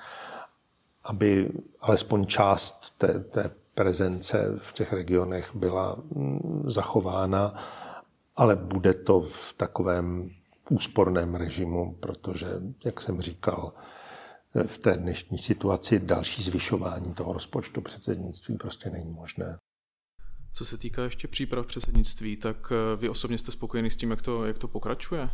aby 1.05 1.51
alespoň 1.81 2.27
část 2.27 2.99
té, 2.99 3.21
té 3.21 3.51
prezence 3.75 4.55
v 4.59 4.73
těch 4.73 4.93
regionech 4.93 5.51
byla 5.55 5.97
zachována, 6.65 7.55
ale 8.37 8.57
bude 8.57 8.95
to 8.95 9.21
v 9.21 9.53
takovém 9.53 10.31
úsporném 10.71 11.35
režimu, 11.35 11.95
protože, 12.01 12.47
jak 12.85 13.01
jsem 13.01 13.21
říkal, 13.21 13.73
v 14.67 14.79
té 14.79 14.97
dnešní 14.97 15.39
situaci 15.39 16.01
další 16.01 16.43
zvyšování 16.43 17.15
toho 17.15 17.33
rozpočtu 17.33 17.81
předsednictví 17.81 18.57
prostě 18.57 18.91
není 18.91 19.11
možné. 19.11 19.59
Co 20.55 20.65
se 20.65 20.79
týká 20.79 21.03
ještě 21.03 21.29
příprav 21.29 21.67
předsednictví, 21.67 22.37
tak 22.37 22.73
eh, 22.73 22.97
vy 22.97 23.09
osobně 23.09 23.39
jste 23.39 23.53
spokojený 23.53 23.91
s 23.91 23.97
tím, 23.97 24.11
jak 24.11 24.23
to, 24.23 24.47
jak 24.47 24.59
to 24.59 24.69
pokračuje? 24.69 25.31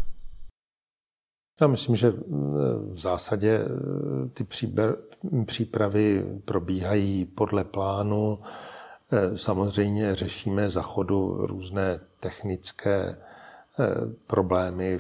Já 1.61 1.67
myslím, 1.67 1.97
že 1.97 2.09
eh, 2.09 2.13
v 2.93 2.99
zásadě 2.99 3.61
eh, 3.61 4.29
ty 4.29 4.47
přípravy 5.47 6.25
probíhají 6.45 7.25
podle 7.25 7.65
plánu. 7.65 8.39
Samozřejmě 9.37 10.15
řešíme 10.15 10.71
za 10.71 10.83
chodu 10.83 11.47
různé 11.47 12.01
technické 12.21 13.17
problémy, 14.27 14.99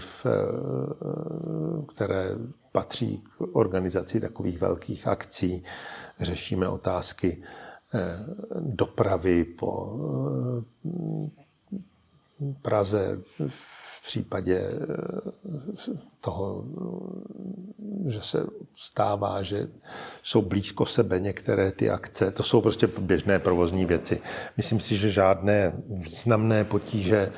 které 1.94 2.28
patří 2.72 3.18
k 3.18 3.40
organizaci 3.56 4.20
takových 4.20 4.60
velkých 4.60 5.06
akcí. 5.06 5.64
Řešíme 6.20 6.68
otázky 6.68 7.42
eh, 7.94 8.00
dopravy 8.60 9.44
po 9.44 9.96
eh, 10.58 11.42
Praze 12.62 13.18
v 14.02 14.06
případě 14.06 14.58
eh, 14.58 15.98
toho, 16.20 16.64
že 18.06 18.20
se 18.22 18.46
stává, 18.74 19.42
že 19.42 19.68
jsou 20.22 20.42
blízko 20.42 20.86
sebe 20.86 21.20
některé 21.20 21.72
ty 21.72 21.90
akce. 21.90 22.30
To 22.30 22.42
jsou 22.42 22.60
prostě 22.60 22.86
běžné 22.86 23.38
provozní 23.38 23.84
věci. 23.84 24.20
Myslím 24.56 24.80
si, 24.80 24.96
že 24.96 25.10
žádné 25.10 25.72
významné 25.88 26.64
potíže 26.64 27.32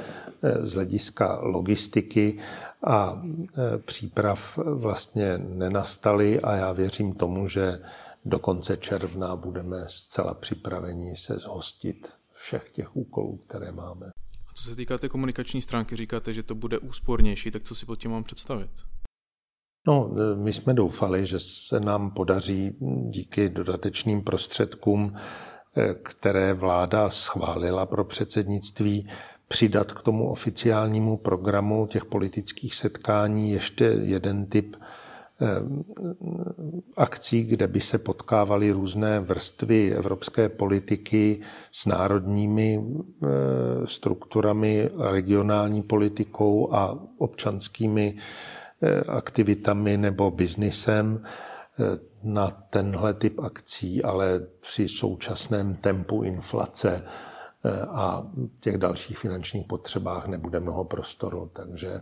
z 0.62 0.74
hlediska 0.74 1.38
logistiky 1.42 2.38
a 2.86 3.22
e, 3.22 3.78
příprav 3.78 4.58
vlastně 4.58 5.38
nenastaly 5.38 6.40
a 6.40 6.56
já 6.56 6.72
věřím 6.72 7.12
tomu, 7.12 7.48
že 7.48 7.78
do 8.24 8.38
konce 8.38 8.76
června 8.76 9.36
budeme 9.36 9.84
zcela 9.88 10.34
připraveni 10.34 11.16
se 11.16 11.38
zhostit 11.38 12.08
všech 12.32 12.70
těch 12.70 12.96
úkolů, 12.96 13.40
které 13.46 13.72
máme. 13.72 14.10
Co 14.54 14.62
se 14.62 14.76
týká 14.76 14.98
té 14.98 15.08
komunikační 15.08 15.62
stránky, 15.62 15.96
říkáte, 15.96 16.34
že 16.34 16.42
to 16.42 16.54
bude 16.54 16.78
úspornější, 16.78 17.50
tak 17.50 17.62
co 17.62 17.74
si 17.74 17.86
pod 17.86 17.96
tím 17.96 18.10
mám 18.10 18.24
představit? 18.24 18.70
No, 19.86 20.10
my 20.34 20.52
jsme 20.52 20.74
doufali, 20.74 21.26
že 21.26 21.40
se 21.40 21.80
nám 21.80 22.10
podaří 22.10 22.76
díky 23.08 23.48
dodatečným 23.48 24.22
prostředkům, 24.22 25.16
e, 25.76 25.94
které 25.94 26.52
vláda 26.52 27.10
schválila 27.10 27.86
pro 27.86 28.04
předsednictví, 28.04 29.08
přidat 29.48 29.92
k 29.92 30.02
tomu 30.02 30.30
oficiálnímu 30.30 31.16
programu 31.16 31.86
těch 31.86 32.04
politických 32.04 32.74
setkání 32.74 33.52
ještě 33.52 33.84
jeden 33.84 34.46
typ 34.46 34.76
eh, 34.80 34.84
akcí, 36.96 37.44
kde 37.44 37.66
by 37.66 37.80
se 37.80 37.98
potkávaly 37.98 38.70
různé 38.70 39.20
vrstvy 39.20 39.92
evropské 39.94 40.48
politiky 40.48 41.40
s 41.72 41.86
národními 41.86 42.84
eh, 42.84 43.26
strukturami, 43.84 44.90
regionální 45.10 45.82
politikou 45.82 46.74
a 46.74 46.98
občanskými 47.18 48.16
eh, 48.82 49.00
aktivitami 49.08 49.96
nebo 49.96 50.30
biznisem 50.30 51.24
na 52.22 52.50
tenhle 52.50 53.14
typ 53.14 53.38
akcí, 53.38 54.02
ale 54.02 54.40
při 54.60 54.88
současném 54.88 55.74
tempu 55.74 56.22
inflace 56.22 57.02
a 57.88 58.26
těch 58.60 58.78
dalších 58.78 59.18
finančních 59.18 59.66
potřebách 59.66 60.26
nebude 60.26 60.60
mnoho 60.60 60.84
prostoru, 60.84 61.50
takže 61.52 62.00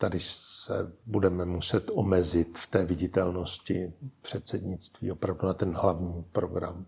tady 0.00 0.20
se 0.20 0.92
budeme 1.06 1.44
muset 1.44 1.90
omezit 1.92 2.58
v 2.58 2.66
té 2.66 2.84
viditelnosti 2.84 3.92
předsednictví 4.22 5.12
opravdu 5.12 5.46
na 5.46 5.54
ten 5.54 5.74
hlavní 5.74 6.24
program. 6.32 6.86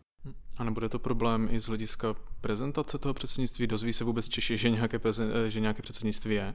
A 0.58 0.64
nebude 0.64 0.88
to 0.88 0.98
problém 0.98 1.48
i 1.50 1.60
z 1.60 1.66
hlediska 1.66 2.14
prezentace 2.40 2.98
toho 2.98 3.14
předsednictví? 3.14 3.66
Dozví 3.66 3.92
se 3.92 4.04
vůbec 4.04 4.28
Češi, 4.28 4.56
že 4.56 4.70
nějaké, 4.70 5.00
že 5.48 5.60
nějaké 5.60 5.82
předsednictví 5.82 6.34
je? 6.34 6.54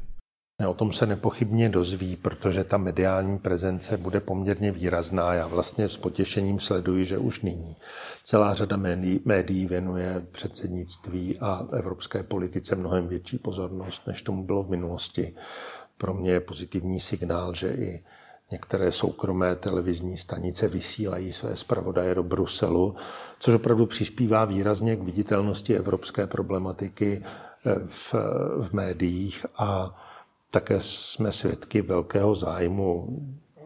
O 0.68 0.74
tom 0.74 0.94
se 0.94 1.06
nepochybně 1.06 1.70
dozví, 1.70 2.16
protože 2.16 2.64
ta 2.64 2.78
mediální 2.78 3.38
prezence 3.38 3.98
bude 3.98 4.20
poměrně 4.20 4.72
výrazná. 4.72 5.34
Já 5.34 5.48
vlastně 5.48 5.90
s 5.90 5.98
potěšením 5.98 6.60
sleduji, 6.60 7.06
že 7.06 7.18
už 7.18 7.42
nyní 7.42 7.76
celá 8.24 8.54
řada 8.54 8.78
médií, 8.78 9.20
médií 9.26 9.66
věnuje 9.66 10.28
předsednictví 10.32 11.40
a 11.40 11.68
evropské 11.74 12.24
politice 12.24 12.76
mnohem 12.76 13.08
větší 13.08 13.38
pozornost, 13.38 14.08
než 14.08 14.22
tomu 14.22 14.44
bylo 14.44 14.64
v 14.64 14.70
minulosti. 14.70 15.36
Pro 15.98 16.14
mě 16.14 16.32
je 16.32 16.40
pozitivní 16.40 17.00
signál, 17.00 17.54
že 17.54 17.68
i 17.70 18.04
některé 18.52 18.92
soukromé 18.92 19.56
televizní 19.56 20.18
stanice 20.18 20.68
vysílají 20.68 21.34
své 21.34 21.56
zpravodaje 21.56 22.16
do 22.16 22.24
Bruselu, 22.24 22.96
což 23.40 23.54
opravdu 23.54 23.86
přispívá 23.86 24.46
výrazně 24.46 24.96
k 24.96 25.04
viditelnosti 25.04 25.76
evropské 25.76 26.28
problematiky 26.28 27.24
eh, 27.66 27.76
v, 27.88 28.14
v 28.62 28.74
médiích 28.74 29.46
a 29.58 30.02
také 30.52 30.78
jsme 30.82 31.32
svědky 31.32 31.82
velkého 31.82 32.36
zájmu 32.36 33.20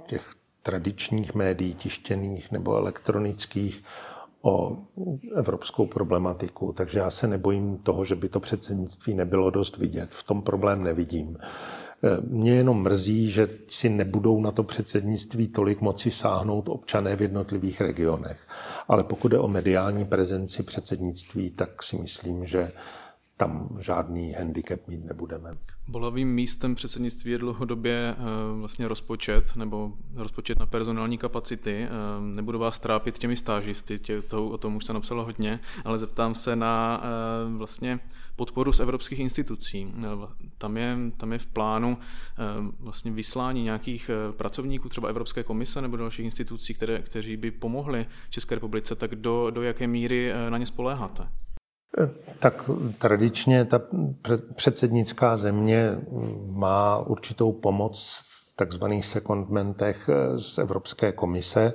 těch 0.08 0.34
tradičních 0.64 1.36
médií, 1.36 1.74
tištěných 1.74 2.52
nebo 2.52 2.76
elektronických, 2.78 3.84
o 4.42 4.78
evropskou 5.36 5.86
problematiku, 5.88 6.74
takže 6.74 7.00
já 7.00 7.10
se 7.10 7.28
nebojím 7.28 7.78
toho, 7.78 8.06
že 8.06 8.16
by 8.16 8.30
to 8.30 8.40
předsednictví 8.40 9.14
nebylo 9.14 9.50
dost 9.50 9.78
vidět. 9.78 10.10
V 10.12 10.24
tom 10.24 10.42
problém 10.42 10.84
nevidím. 10.84 11.38
Mě 12.28 12.54
jenom 12.56 12.82
mrzí, 12.82 13.32
že 13.32 13.50
si 13.68 13.90
nebudou 13.90 14.42
na 14.42 14.52
to 14.52 14.64
předsednictví 14.64 15.48
tolik 15.48 15.82
moci 15.82 16.12
sáhnout 16.12 16.70
občané 16.70 17.16
v 17.16 17.22
jednotlivých 17.22 17.82
regionech. 17.82 18.40
Ale 18.88 19.04
pokud 19.04 19.32
je 19.32 19.40
o 19.40 19.48
mediální 19.48 20.06
prezenci 20.06 20.64
předsednictví, 20.64 21.50
tak 21.52 21.84
si 21.84 21.96
myslím, 21.98 22.46
že 22.46 22.72
tam 23.42 23.78
žádný 23.80 24.32
handicap 24.32 24.88
mít 24.88 25.06
nebudeme. 25.06 25.58
Bolavým 25.88 26.34
místem 26.34 26.76
předsednictví 26.76 27.32
je 27.32 27.38
dlouhodobě 27.38 28.16
eh, 28.18 28.24
vlastně 28.60 28.88
rozpočet 28.88 29.56
nebo 29.56 29.94
rozpočet 30.16 30.60
na 30.60 30.66
personální 30.66 31.18
kapacity. 31.18 31.84
Eh, 31.84 31.90
nebudu 32.22 32.60
vás 32.60 32.80
trápit 32.80 33.18
těmi 33.18 33.36
stážisty, 33.36 34.00
tě, 34.00 34.22
to, 34.22 34.48
o 34.48 34.58
tom 34.58 34.76
už 34.76 34.86
se 34.86 34.94
napsalo 34.94 35.26
hodně, 35.26 35.60
ale 35.86 35.98
zeptám 35.98 36.36
se 36.36 36.56
na 36.56 37.04
eh, 37.04 37.58
vlastně 37.58 38.00
podporu 38.36 38.74
z 38.74 38.80
evropských 38.80 39.20
institucí. 39.20 39.94
Tam 40.58 40.78
je, 40.78 40.98
tam 41.18 41.34
je 41.34 41.40
v 41.40 41.48
plánu 41.48 41.98
vlastně 42.80 43.12
vyslání 43.12 43.64
nějakých 43.64 44.10
pracovníků, 44.38 44.90
třeba 44.90 45.10
Evropské 45.10 45.44
komise 45.44 45.82
nebo 45.82 45.98
dalších 45.98 46.26
institucí, 46.26 46.74
které, 46.74 47.02
kteří 47.02 47.38
by 47.38 47.52
pomohli 47.52 48.06
České 48.30 48.56
republice, 48.56 48.96
tak 48.96 49.16
do, 49.16 49.50
do 49.50 49.62
jaké 49.62 49.88
míry 49.88 50.32
na 50.50 50.58
ně 50.58 50.66
spoléháte? 50.66 51.28
Tak 52.40 52.70
tradičně 52.98 53.66
ta 53.66 53.82
předsednická 54.56 55.38
země 55.38 55.98
má 56.48 56.98
určitou 56.98 57.52
pomoc 57.52 58.22
v 58.24 58.56
takzvaných 58.56 59.06
secondmentech 59.06 60.10
z 60.36 60.58
Evropské 60.58 61.12
komise. 61.12 61.74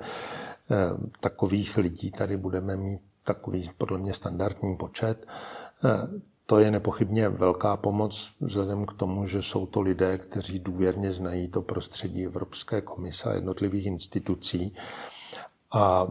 Takových 1.20 1.76
lidí 1.76 2.10
tady 2.10 2.36
budeme 2.36 2.76
mít 2.76 3.00
takový 3.24 3.70
podle 3.78 3.98
mě 3.98 4.14
standardní 4.14 4.76
počet. 4.76 5.26
To 6.46 6.58
je 6.58 6.70
nepochybně 6.70 7.28
velká 7.28 7.76
pomoc 7.76 8.32
vzhledem 8.40 8.86
k 8.86 8.92
tomu, 8.92 9.26
že 9.26 9.42
jsou 9.42 9.66
to 9.66 9.80
lidé, 9.80 10.18
kteří 10.18 10.58
důvěrně 10.58 11.12
znají 11.12 11.48
to 11.48 11.62
prostředí 11.62 12.24
Evropské 12.26 12.80
komise 12.80 13.30
a 13.30 13.34
jednotlivých 13.34 13.86
institucí. 13.86 14.76
A 15.72 16.06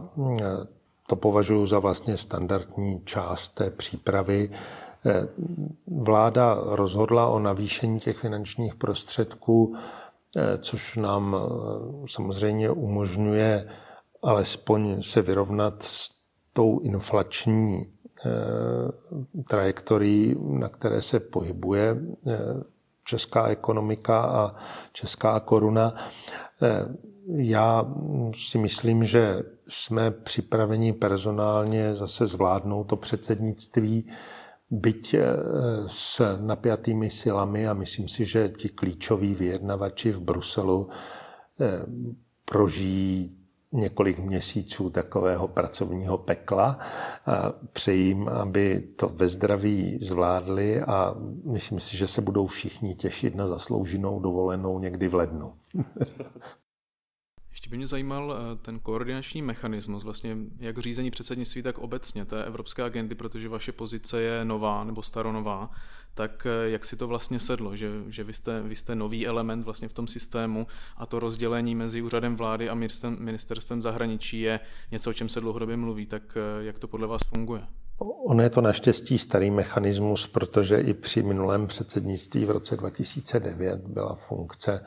to 1.06 1.16
považuji 1.16 1.66
za 1.66 1.78
vlastně 1.78 2.16
standardní 2.16 3.00
část 3.04 3.48
té 3.48 3.70
přípravy. 3.70 4.50
Eh, 5.06 5.28
vláda 5.86 6.58
rozhodla 6.62 7.26
o 7.26 7.38
navýšení 7.38 8.00
těch 8.00 8.18
finančních 8.18 8.74
prostředků, 8.74 9.76
eh, 10.36 10.58
což 10.58 10.96
nám 10.96 11.36
eh, 11.36 12.08
samozřejmě 12.10 12.70
umožňuje 12.70 13.68
alespoň 14.22 15.02
se 15.02 15.22
vyrovnat 15.22 15.82
s 15.82 16.10
tou 16.52 16.78
inflační 16.78 17.92
trajektorií, 19.48 20.36
na 20.40 20.68
které 20.68 21.02
se 21.02 21.20
pohybuje 21.20 21.96
česká 23.04 23.46
ekonomika 23.46 24.20
a 24.20 24.54
česká 24.92 25.40
koruna. 25.40 25.94
Já 27.34 27.94
si 28.34 28.58
myslím, 28.58 29.04
že 29.04 29.42
jsme 29.68 30.10
připraveni 30.10 30.92
personálně 30.92 31.94
zase 31.94 32.26
zvládnout 32.26 32.84
to 32.84 32.96
předsednictví, 32.96 34.10
byť 34.70 35.14
eh, 35.14 35.22
s 35.86 36.36
napjatými 36.40 37.10
silami 37.10 37.68
a 37.68 37.74
myslím 37.74 38.08
si, 38.08 38.24
že 38.24 38.48
ti 38.48 38.68
klíčoví 38.68 39.34
vyjednavači 39.34 40.12
v 40.12 40.20
Bruselu 40.20 40.88
eh, 41.60 41.86
prožijí 42.44 43.36
několik 43.72 44.18
měsíců 44.18 44.90
takového 44.90 45.48
pracovního 45.48 46.18
pekla. 46.18 46.78
Přejím, 47.72 48.28
aby 48.28 48.80
to 48.96 49.08
ve 49.08 49.28
zdraví 49.28 49.98
zvládli 50.02 50.80
a 50.80 51.14
myslím 51.44 51.80
si, 51.80 51.96
že 51.96 52.06
se 52.06 52.20
budou 52.20 52.46
všichni 52.46 52.94
těšit 52.94 53.34
na 53.34 53.46
zaslouženou 53.46 54.20
dovolenou 54.20 54.78
někdy 54.78 55.08
v 55.08 55.14
lednu. 55.14 55.52
Ještě 57.56 57.70
by 57.70 57.76
mě 57.76 57.86
zajímal 57.86 58.36
eh, 58.36 58.56
ten 58.56 58.78
koordinační 58.78 59.42
mechanismus, 59.42 60.04
vlastně 60.04 60.36
jak 60.58 60.78
řízení 60.78 61.10
předsednictví, 61.10 61.62
tak 61.62 61.78
obecně 61.78 62.24
té 62.24 62.44
evropské 62.44 62.82
agendy, 62.82 63.14
protože 63.14 63.48
vaše 63.48 63.72
pozice 63.72 64.20
je 64.20 64.44
nová 64.44 64.84
nebo 64.84 65.02
staronová, 65.02 65.70
tak 66.14 66.46
eh, 66.46 66.70
jak 66.70 66.84
si 66.84 66.96
to 66.96 67.08
vlastně 67.08 67.40
sedlo, 67.40 67.76
že, 67.76 67.90
že 68.08 68.24
vy, 68.24 68.32
jste, 68.32 68.62
vy 68.62 68.74
jste 68.74 68.94
nový 68.94 69.26
element 69.26 69.64
vlastně 69.64 69.88
v 69.88 69.92
tom 69.92 70.08
systému 70.08 70.66
a 70.96 71.06
to 71.06 71.18
rozdělení 71.18 71.74
mezi 71.74 72.02
úřadem 72.02 72.36
vlády 72.36 72.68
a 72.68 72.76
ministerstvem, 73.18 73.82
zahraničí 73.82 74.40
je 74.40 74.60
něco, 74.90 75.10
o 75.10 75.12
čem 75.12 75.28
se 75.28 75.40
dlouhodobě 75.40 75.76
mluví, 75.76 76.06
tak 76.06 76.22
eh, 76.36 76.64
jak 76.64 76.78
to 76.78 76.88
podle 76.88 77.06
vás 77.06 77.22
funguje? 77.34 77.62
Ono 78.26 78.42
je 78.42 78.50
to 78.50 78.60
naštěstí 78.60 79.18
starý 79.18 79.50
mechanismus, 79.50 80.26
protože 80.26 80.76
i 80.76 80.94
při 80.94 81.22
minulém 81.22 81.66
předsednictví 81.66 82.44
v 82.44 82.50
roce 82.50 82.76
2009 82.76 83.80
byla 83.80 84.14
funkce 84.14 84.80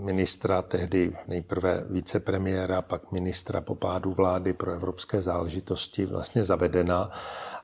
ministra, 0.00 0.62
tehdy 0.62 1.16
nejprve 1.28 1.84
vicepremiéra, 1.90 2.82
pak 2.82 3.12
ministra 3.12 3.60
po 3.60 3.74
pádu 3.74 4.12
vlády 4.12 4.52
pro 4.52 4.72
evropské 4.72 5.22
záležitosti 5.22 6.06
vlastně 6.06 6.44
zavedena. 6.44 7.10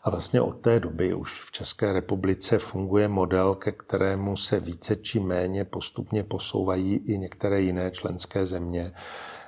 A 0.04 0.10
vlastně 0.10 0.40
od 0.40 0.60
té 0.60 0.80
doby 0.80 1.14
už 1.14 1.42
v 1.42 1.52
České 1.52 1.92
republice 1.92 2.58
funguje 2.58 3.08
model, 3.08 3.54
ke 3.54 3.72
kterému 3.72 4.36
se 4.36 4.60
více 4.60 4.96
či 4.96 5.20
méně 5.20 5.64
postupně 5.64 6.24
posouvají 6.24 6.96
i 6.96 7.18
některé 7.18 7.60
jiné 7.60 7.90
členské 7.90 8.46
země, 8.46 8.92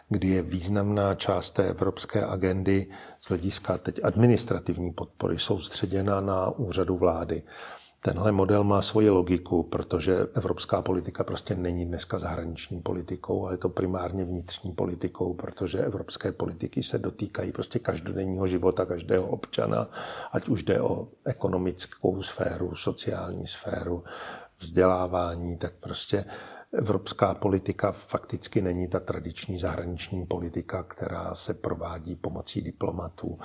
kdy 0.09 0.29
je 0.29 0.42
významná 0.42 1.14
část 1.14 1.51
té 1.51 1.68
evropské 1.68 2.27
agendy 2.27 2.87
z 3.20 3.29
hlediska 3.29 3.79
teď 3.79 4.01
administrativní 4.03 4.92
podpory 4.92 5.38
soustředěna 5.38 6.20
na 6.20 6.51
úřadu 6.51 6.96
vlády. 6.96 7.42
Tenhle 8.03 8.33
model 8.33 8.65
má 8.65 8.83
svoji 8.83 9.11
logiku, 9.11 9.63
protože 9.63 10.27
evropská 10.35 10.83
politika 10.83 11.25
prostě 11.25 11.55
není 11.55 11.87
dneska 11.87 12.19
zahraniční 12.19 12.81
politikou, 12.83 13.45
ale 13.45 13.55
je 13.55 13.59
to 13.59 13.69
primárně 13.69 14.25
vnitřní 14.25 14.73
politikou, 14.73 15.35
protože 15.35 15.79
evropské 15.79 16.33
politiky 16.33 16.83
se 16.83 16.99
dotýkají 16.99 17.53
prostě 17.53 17.79
každodenního 17.79 18.47
života 18.47 18.87
každého 18.87 19.27
občana, 19.27 19.91
ať 20.33 20.49
už 20.49 20.63
jde 20.63 20.81
o 20.81 21.09
ekonomickou 21.25 22.23
sféru, 22.23 22.75
sociální 22.75 23.47
sféru, 23.47 24.05
vzdělávání, 24.59 25.57
tak 25.57 25.73
prostě 25.81 26.25
evropská 26.73 27.35
politika 27.35 27.93
fakticky 27.93 28.63
není 28.63 28.89
ta 28.89 29.01
tradiční 29.01 29.59
zahraniční 29.59 30.27
politika, 30.27 30.83
která 30.83 31.35
se 31.35 31.55
provádí 31.55 32.17
pomocí 32.17 32.63
diplomatů. 32.63 33.39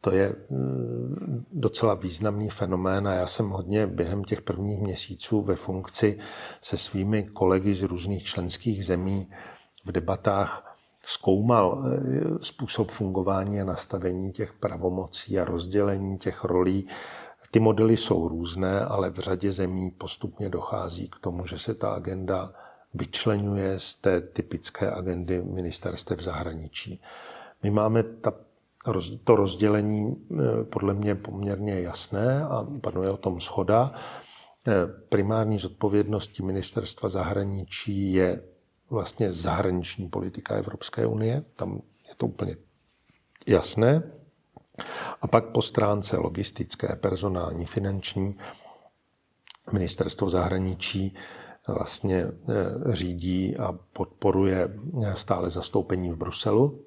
To 0.00 0.10
je 0.10 0.34
mm, 0.50 1.44
docela 1.52 1.94
významný 1.94 2.50
fenomén 2.50 3.08
a 3.08 3.14
já 3.14 3.26
jsem 3.26 3.50
hodně 3.50 3.86
během 3.86 4.24
těch 4.24 4.42
prvních 4.42 4.80
měsíců 4.80 5.42
ve 5.42 5.56
funkci 5.56 6.18
se 6.60 6.78
svými 6.78 7.22
kolegy 7.22 7.74
z 7.74 7.82
různých 7.82 8.24
členských 8.24 8.86
zemí 8.86 9.30
v 9.84 9.92
debatách 9.92 10.76
zkoumal 11.02 11.84
eh, 11.86 11.98
způsob 12.40 12.90
fungování 12.90 13.60
a 13.60 13.64
nastavení 13.64 14.32
těch 14.32 14.52
pravomocí 14.52 15.38
a 15.38 15.44
rozdělení 15.44 16.18
těch 16.18 16.44
rolí. 16.44 16.88
Ty 17.50 17.60
modely 17.60 17.96
jsou 17.96 18.28
různé, 18.28 18.80
ale 18.80 19.10
v 19.10 19.18
řadě 19.18 19.52
zemí 19.52 19.90
postupně 19.90 20.48
dochází 20.48 21.08
k 21.08 21.18
tomu, 21.18 21.46
že 21.46 21.58
se 21.58 21.74
ta 21.74 21.90
agenda 21.90 22.52
vyčlenuje 22.94 23.80
z 23.80 23.94
té 23.94 24.20
typické 24.20 24.90
agendy 24.90 25.42
ministerstev 25.42 26.20
zahraničí. 26.20 27.02
My 27.62 27.70
máme 27.70 28.02
ta 28.02 28.32
to 29.24 29.36
rozdělení 29.36 30.16
eh, 30.32 30.64
podle 30.64 30.94
mě 30.94 31.14
poměrně 31.14 31.80
jasné 31.80 32.44
a 32.44 32.66
panuje 32.80 33.10
o 33.10 33.16
tom 33.16 33.40
schoda. 33.40 33.92
Eh, 34.68 34.72
primární 35.08 35.58
zodpovědností 35.58 36.42
ministerstva 36.42 37.08
zahraničí 37.08 38.12
je 38.12 38.42
vlastně 38.90 39.32
zahraniční 39.32 40.08
politika 40.08 40.54
Evropské 40.54 41.06
unie. 41.06 41.44
Tam 41.56 41.82
je 42.08 42.14
to 42.16 42.26
úplně 42.26 42.56
jasné. 43.46 44.02
A 45.22 45.26
pak 45.26 45.44
po 45.44 45.62
stránce 45.62 46.16
logistické, 46.16 46.96
personální, 46.96 47.66
finanční, 47.66 48.36
ministerstvo 49.72 50.30
zahraničí 50.30 51.14
vlastně 51.68 52.24
eh, 52.24 52.32
řídí 52.94 53.56
a 53.56 53.72
podporuje 53.92 54.68
stále 55.14 55.50
zastoupení 55.50 56.10
v 56.10 56.16
Bruselu 56.16 56.84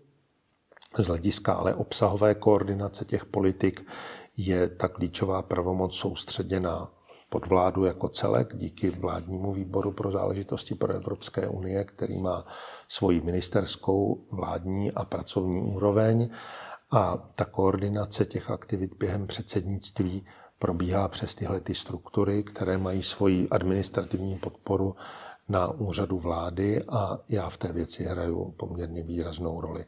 z 0.97 1.07
hlediska 1.07 1.53
ale 1.53 1.75
obsahové 1.75 2.35
koordinace 2.35 3.05
těch 3.05 3.25
politik 3.25 3.87
je 4.37 4.69
ta 4.69 4.87
klíčová 4.87 5.41
pravomoc 5.41 5.95
soustředěna 5.95 6.91
pod 7.29 7.47
vládu 7.47 7.85
jako 7.85 8.09
celek 8.09 8.55
díky 8.55 8.89
vládnímu 8.89 9.53
výboru 9.53 9.91
pro 9.91 10.11
záležitosti 10.11 10.75
pro 10.75 10.93
Evropské 10.93 11.47
unie, 11.47 11.83
který 11.83 12.21
má 12.21 12.45
svoji 12.87 13.21
ministerskou, 13.21 14.25
vládní 14.31 14.91
a 14.91 15.05
pracovní 15.05 15.61
úroveň. 15.61 16.29
A 16.91 17.17
ta 17.35 17.45
koordinace 17.45 18.25
těch 18.25 18.51
aktivit 18.51 18.93
během 18.99 19.27
předsednictví 19.27 20.25
probíhá 20.59 21.07
přes 21.07 21.35
tyhle 21.35 21.59
ty 21.59 21.75
struktury, 21.75 22.43
které 22.43 22.77
mají 22.77 23.03
svoji 23.03 23.49
administrativní 23.49 24.37
podporu 24.37 24.95
na 25.49 25.67
úřadu 25.71 26.17
vlády 26.17 26.83
a 26.89 27.19
já 27.29 27.49
v 27.49 27.57
té 27.57 27.71
věci 27.71 28.03
hraju 28.03 28.53
poměrně 28.57 29.03
výraznou 29.03 29.61
roli. 29.61 29.85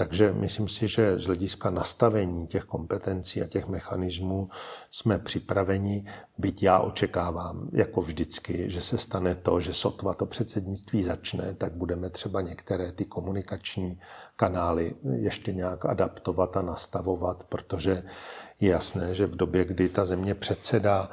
Takže 0.00 0.32
myslím 0.32 0.68
si, 0.68 0.88
že 0.88 1.18
z 1.18 1.26
hlediska 1.26 1.70
nastavení 1.70 2.46
těch 2.46 2.64
kompetencí 2.64 3.42
a 3.42 3.46
těch 3.46 3.68
mechanismů 3.68 4.48
jsme 4.90 5.18
připraveni, 5.18 6.06
byť 6.38 6.62
já 6.62 6.78
očekávám, 6.78 7.68
jako 7.72 8.02
vždycky, 8.02 8.70
že 8.70 8.80
se 8.80 8.98
stane 8.98 9.34
to, 9.34 9.60
že 9.60 9.74
sotva 9.74 10.14
to 10.14 10.26
předsednictví 10.26 11.02
začne, 11.02 11.54
tak 11.54 11.72
budeme 11.72 12.10
třeba 12.10 12.40
některé 12.40 12.92
ty 12.92 13.04
komunikační 13.04 14.00
kanály 14.36 14.94
ještě 15.16 15.52
nějak 15.52 15.84
adaptovat 15.84 16.56
a 16.56 16.62
nastavovat, 16.62 17.44
protože 17.44 18.02
je 18.60 18.70
jasné, 18.70 19.14
že 19.14 19.26
v 19.26 19.36
době, 19.36 19.64
kdy 19.64 19.88
ta 19.88 20.04
země 20.04 20.34
předsedá 20.34 21.10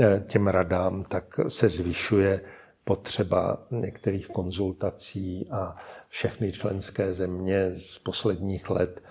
eh, 0.00 0.24
těm 0.28 0.46
radám, 0.46 1.04
tak 1.04 1.40
se 1.48 1.68
zvyšuje 1.68 2.40
potřeba 2.88 3.66
některých 3.70 4.28
konzultací 4.28 5.48
a 5.50 5.76
všechny 6.08 6.52
členské 6.52 7.14
země 7.14 7.72
z 7.78 7.98
posledních 7.98 8.70
let, 8.70 9.02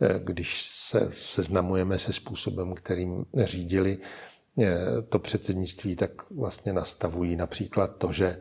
eh, 0.00 0.20
když 0.24 0.62
se 0.70 1.10
seznamujeme 1.14 1.98
se 1.98 2.12
způsobem, 2.12 2.74
kterým 2.74 3.26
řídili 3.36 3.98
eh, 4.62 4.76
to 5.08 5.18
předsednictví, 5.18 5.96
tak 5.96 6.30
vlastně 6.30 6.72
nastavují 6.72 7.36
například 7.36 7.96
to, 7.96 8.12
že 8.12 8.38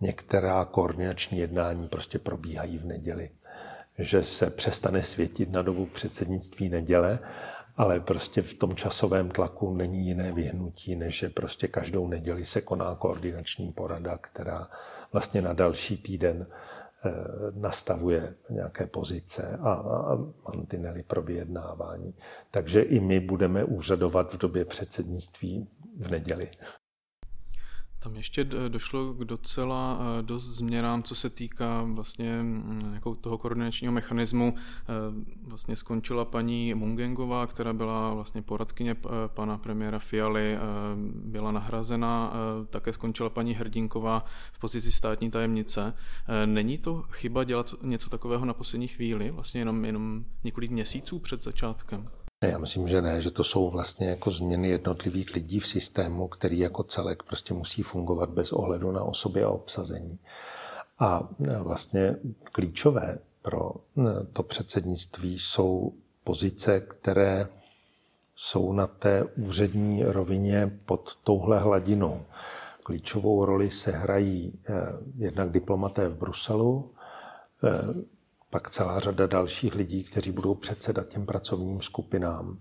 některá 0.00 0.64
koordinační 0.64 1.38
jednání 1.38 1.88
prostě 1.88 2.18
probíhají 2.18 2.78
v 2.78 2.86
neděli. 2.86 3.30
Že 3.98 4.24
se 4.24 4.50
přestane 4.50 5.02
světit 5.02 5.50
na 5.50 5.62
dobu 5.62 5.86
předsednictví 5.86 6.68
neděle 6.68 7.18
ale 7.76 8.00
prostě 8.00 8.42
v 8.42 8.54
tom 8.54 8.76
časovém 8.76 9.30
tlaku 9.30 9.76
není 9.76 10.06
jiné 10.06 10.32
vyhnutí, 10.32 10.96
než 10.96 11.18
že 11.18 11.28
prostě 11.28 11.68
každou 11.68 12.08
neděli 12.08 12.46
se 12.46 12.60
koná 12.60 12.94
koordinační 12.94 13.72
porada, 13.72 14.18
která 14.18 14.68
vlastně 15.12 15.42
na 15.42 15.52
další 15.52 15.96
týden 15.96 16.46
eh, 16.46 17.10
nastavuje 17.54 18.34
nějaké 18.50 18.86
pozice 18.86 19.58
a, 19.62 19.82
mantinely 20.48 21.02
pro 21.02 21.22
vyjednávání. 21.22 22.14
Takže 22.50 22.80
i 22.82 23.00
my 23.00 23.20
budeme 23.20 23.64
úřadovat 23.64 24.34
v 24.34 24.38
době 24.38 24.64
předsednictví 24.64 25.68
v 26.00 26.10
neděli. 26.10 26.50
Tam 28.04 28.16
ještě 28.16 28.44
došlo 28.44 29.14
k 29.14 29.24
docela 29.24 29.98
eh, 30.00 30.22
dost 30.22 30.44
změnám, 30.44 31.02
co 31.02 31.14
se 31.14 31.30
týká 31.30 31.82
vlastně 31.82 32.42
mm, 32.42 32.90
jako 32.94 33.14
toho 33.14 33.38
koordinačního 33.38 33.92
mechanismu. 33.92 34.54
Eh, 34.56 34.92
vlastně 35.42 35.76
skončila 35.76 36.24
paní 36.24 36.74
Mungengová, 36.74 37.46
která 37.46 37.72
byla 37.72 38.14
vlastně 38.14 38.42
poradkyně 38.42 38.96
pana 39.26 39.58
premiéra 39.58 39.98
Fialy, 39.98 40.58
byla 41.24 41.52
nahrazena, 41.52 42.32
také 42.70 42.92
skončila 42.92 43.30
paní 43.30 43.54
Hrdinková 43.54 44.24
v 44.52 44.58
pozici 44.58 44.92
státní 44.92 45.30
tajemnice. 45.30 45.94
Není 46.46 46.78
to 46.78 47.02
chyba 47.10 47.44
dělat 47.44 47.74
něco 47.82 48.10
takového 48.10 48.44
na 48.44 48.54
poslední 48.54 48.88
chvíli, 48.88 49.30
vlastně 49.30 49.60
jenom, 49.60 49.84
jenom 49.84 50.24
několik 50.44 50.70
měsíců 50.70 51.18
před 51.18 51.42
začátkem? 51.42 52.08
Ne, 52.44 52.50
já 52.50 52.58
myslím, 52.58 52.88
že 52.88 53.02
ne, 53.02 53.22
že 53.22 53.30
to 53.30 53.44
jsou 53.44 53.70
vlastně 53.70 54.08
jako 54.08 54.30
změny 54.30 54.68
jednotlivých 54.68 55.34
lidí 55.34 55.60
v 55.60 55.66
systému, 55.66 56.28
který 56.28 56.58
jako 56.58 56.82
celek 56.82 57.22
prostě 57.22 57.54
musí 57.54 57.82
fungovat 57.82 58.30
bez 58.30 58.52
ohledu 58.52 58.92
na 58.92 59.02
osoby 59.02 59.44
a 59.44 59.48
obsazení. 59.48 60.18
A 60.98 61.28
vlastně 61.58 62.16
klíčové 62.42 63.18
pro 63.42 63.72
to 64.32 64.42
předsednictví 64.42 65.38
jsou 65.38 65.92
pozice, 66.24 66.80
které 66.80 67.48
jsou 68.36 68.72
na 68.72 68.86
té 68.86 69.24
úřední 69.24 70.02
rovině 70.02 70.78
pod 70.86 71.18
touhle 71.24 71.58
hladinou. 71.58 72.22
Klíčovou 72.82 73.44
roli 73.44 73.70
se 73.70 73.90
hrají 73.90 74.52
eh, 74.68 74.72
jednak 75.18 75.50
diplomaté 75.50 76.08
v 76.08 76.16
Bruselu, 76.18 76.90
pak 78.54 78.70
celá 78.70 79.00
řada 79.00 79.26
dalších 79.26 79.74
lidí, 79.74 80.04
kteří 80.04 80.32
budou 80.32 80.54
předsedat 80.54 81.08
těm 81.08 81.26
pracovním 81.26 81.80
skupinám. 81.80 82.58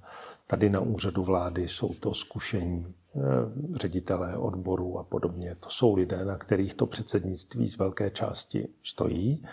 Tady 0.47 0.69
na 0.69 0.79
úřadu 0.79 1.23
vlády 1.23 1.67
jsou 1.67 1.93
to 1.93 2.13
zkušení 2.13 2.85
eh, 3.15 3.19
ředitelé 3.75 4.37
odborů 4.37 4.99
a 4.99 5.03
podobně. 5.03 5.55
To 5.59 5.69
jsou 5.69 5.95
lidé, 5.95 6.25
na 6.25 6.37
kterých 6.37 6.73
to 6.73 6.85
předsednictví 6.85 7.67
z 7.67 7.77
velké 7.77 8.09
části 8.09 8.67
stojí. 8.83 9.45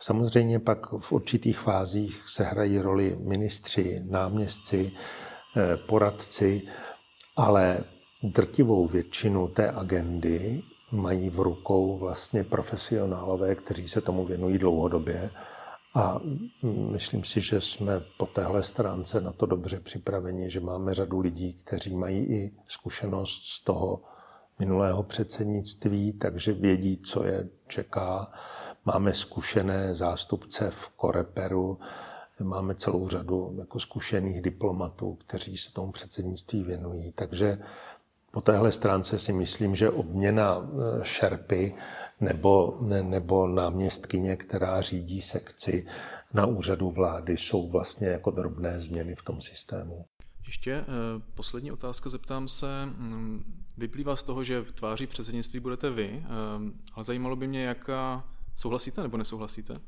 Samozřejmě 0.00 0.58
pak 0.58 0.92
v 0.98 1.12
určitých 1.12 1.58
fázích 1.58 2.22
se 2.26 2.44
hrají 2.44 2.78
roli 2.78 3.16
ministři, 3.20 4.02
náměstci, 4.08 4.92
eh, 5.56 5.76
poradci, 5.76 6.62
ale 7.36 7.78
drtivou 8.22 8.86
většinu 8.86 9.48
té 9.48 9.70
agendy 9.70 10.62
mají 10.92 11.30
v 11.30 11.40
rukou 11.40 11.98
vlastně 11.98 12.44
profesionálové, 12.44 13.54
kteří 13.54 13.88
se 13.88 14.00
tomu 14.00 14.26
věnují 14.26 14.58
dlouhodobě 14.58 15.30
a 15.98 16.20
myslím 16.92 17.24
si, 17.24 17.40
že 17.40 17.60
jsme 17.60 18.00
po 18.18 18.26
téhle 18.26 18.62
stránce 18.62 19.20
na 19.20 19.32
to 19.32 19.46
dobře 19.46 19.80
připraveni, 19.80 20.50
že 20.50 20.60
máme 20.60 20.94
řadu 20.94 21.20
lidí, 21.20 21.54
kteří 21.64 21.96
mají 21.96 22.18
i 22.18 22.52
zkušenost 22.66 23.42
z 23.44 23.64
toho 23.64 24.02
minulého 24.58 25.02
předsednictví, 25.02 26.12
takže 26.12 26.52
vědí, 26.52 26.96
co 27.02 27.24
je 27.24 27.48
čeká. 27.68 28.32
Máme 28.84 29.14
zkušené 29.14 29.94
zástupce 29.94 30.70
v 30.70 30.88
Koreperu, 30.88 31.78
máme 32.40 32.74
celou 32.74 33.08
řadu 33.08 33.56
jako 33.58 33.80
zkušených 33.80 34.42
diplomatů, 34.42 35.14
kteří 35.26 35.56
se 35.56 35.72
tomu 35.72 35.92
předsednictví 35.92 36.62
věnují. 36.64 37.12
Takže 37.12 37.58
po 38.30 38.40
téhle 38.40 38.72
stránce 38.72 39.18
si 39.18 39.32
myslím, 39.32 39.74
že 39.74 39.90
obměna 39.90 40.58
eh, 40.62 41.04
šerpy 41.04 41.74
nebo, 42.20 42.78
ne, 42.80 43.02
nebo 43.02 43.46
náměstkyně, 43.46 44.36
která 44.36 44.80
řídí 44.80 45.20
sekci 45.20 45.86
na 46.34 46.46
úřadu 46.46 46.90
vlády, 46.90 47.36
jsou 47.36 47.70
vlastně 47.70 48.08
jako 48.08 48.30
drobné 48.30 48.80
změny 48.80 49.14
v 49.14 49.22
tom 49.22 49.40
systému. 49.40 50.04
Ještě 50.46 50.72
eh, 50.72 50.84
poslední 51.34 51.72
otázka, 51.72 52.10
zeptám 52.10 52.48
se, 52.48 52.86
mm, 52.86 53.64
vyplývá 53.78 54.16
z 54.16 54.22
toho, 54.22 54.44
že 54.44 54.62
tváří 54.62 55.06
předsednictví 55.06 55.60
budete 55.60 55.90
vy, 55.90 56.10
eh, 56.24 56.26
ale 56.94 57.04
zajímalo 57.04 57.36
by 57.36 57.46
mě, 57.46 57.64
jaká 57.64 58.28
souhlasíte 58.54 59.02
nebo 59.02 59.16
nesouhlasíte? 59.16 59.80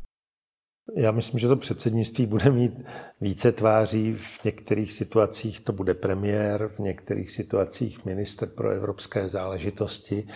Já 0.96 1.12
myslím, 1.12 1.40
že 1.40 1.48
to 1.48 1.56
předsednictví 1.56 2.26
bude 2.26 2.50
mít 2.50 2.72
více 3.20 3.52
tváří. 3.52 4.14
V 4.14 4.44
některých 4.44 4.92
situacích 4.92 5.60
to 5.60 5.72
bude 5.72 5.94
premiér, 5.94 6.70
v 6.76 6.78
některých 6.78 7.30
situacích 7.30 8.04
minister 8.04 8.48
pro 8.48 8.70
evropské 8.70 9.28
záležitosti, 9.28 10.28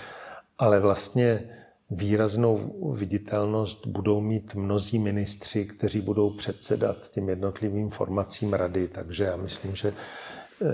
ale 0.59 0.81
vlastně 0.81 1.51
výraznou 1.95 2.75
viditelnost 2.95 3.87
budou 3.87 4.21
mít 4.21 4.55
mnozí 4.55 4.99
ministři, 4.99 5.65
kteří 5.65 6.01
budou 6.01 6.31
předsedat 6.31 7.11
těm 7.11 7.29
jednotlivým 7.29 7.91
formacím 7.91 8.53
rady. 8.53 8.89
Takže 8.89 9.25
já 9.25 9.37
myslím, 9.37 9.75
že 9.75 9.89
eh, 9.89 10.67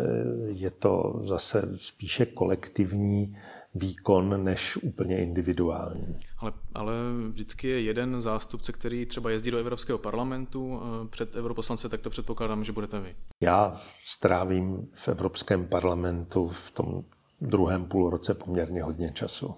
je 0.47 0.71
to 0.71 1.21
zase 1.25 1.69
spíše 1.77 2.27
kolektivní 2.27 3.37
výkon 3.75 4.45
než 4.45 4.77
úplně 4.77 5.19
individuální. 5.23 6.17
Ale, 6.39 6.53
ale 6.75 6.93
vždycky 7.29 7.69
je 7.69 7.81
jeden 7.81 8.21
zástupce, 8.21 8.73
který 8.73 9.07
třeba 9.07 9.31
jezdí 9.31 9.51
do 9.51 9.59
Evropského 9.59 9.99
parlamentu 9.99 10.81
eh, 10.83 11.09
před 11.09 11.37
europoslance, 11.37 11.89
tak 11.89 12.01
to 12.01 12.11
předpokládám, 12.11 12.65
že 12.65 12.73
budete 12.73 13.01
vy. 13.01 13.15
Já 13.41 13.81
strávím 14.05 14.89
v 14.95 15.09
Evropském 15.09 15.67
parlamentu 15.67 16.49
v 16.49 16.71
tom 16.71 17.05
druhém 17.41 17.85
půlroce 17.85 18.35
poměrně 18.35 18.83
hodně 18.83 19.13
času. 19.15 19.55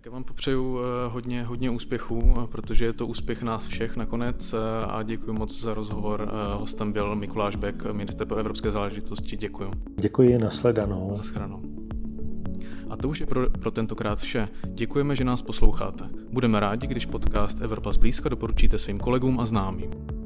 Tak 0.00 0.06
já 0.06 0.12
vám 0.12 0.24
popřeju 0.24 0.78
eh, 0.78 1.08
hodně, 1.08 1.42
hodně 1.42 1.70
úspěchů, 1.70 2.34
eh, 2.36 2.46
protože 2.46 2.84
je 2.84 2.92
to 2.92 3.06
úspěch 3.06 3.42
nás 3.42 3.66
všech 3.66 3.96
nakonec 3.96 4.52
eh, 4.52 4.56
a 4.86 5.02
děkuji 5.02 5.32
moc 5.32 5.60
za 5.60 5.74
rozhovor. 5.74 6.30
Hostem 6.58 6.92
byl 6.92 7.16
Mikuláš 7.16 7.56
Bek, 7.56 7.92
minister 7.92 8.26
pro 8.26 8.36
evropské 8.36 8.72
záležitosti. 8.72 9.36
Děkuji. 9.36 9.70
Děkuji, 10.00 10.38
nasledanou. 10.38 11.10
Naschranou. 11.10 11.62
A 12.90 12.96
to 12.96 13.08
už 13.08 13.20
je 13.20 13.26
pro, 13.26 13.50
pro 13.50 13.70
tentokrát 13.70 14.18
vše. 14.18 14.48
Děkujeme, 14.66 15.16
že 15.16 15.24
nás 15.24 15.42
posloucháte. 15.42 16.04
Budeme 16.32 16.60
rádi, 16.60 16.86
když 16.86 17.06
podcast 17.06 17.60
Evropa 17.60 17.92
zblízka 17.92 18.28
doporučíte 18.28 18.78
svým 18.78 18.98
kolegům 18.98 19.40
a 19.40 19.46
známým. 19.46 20.19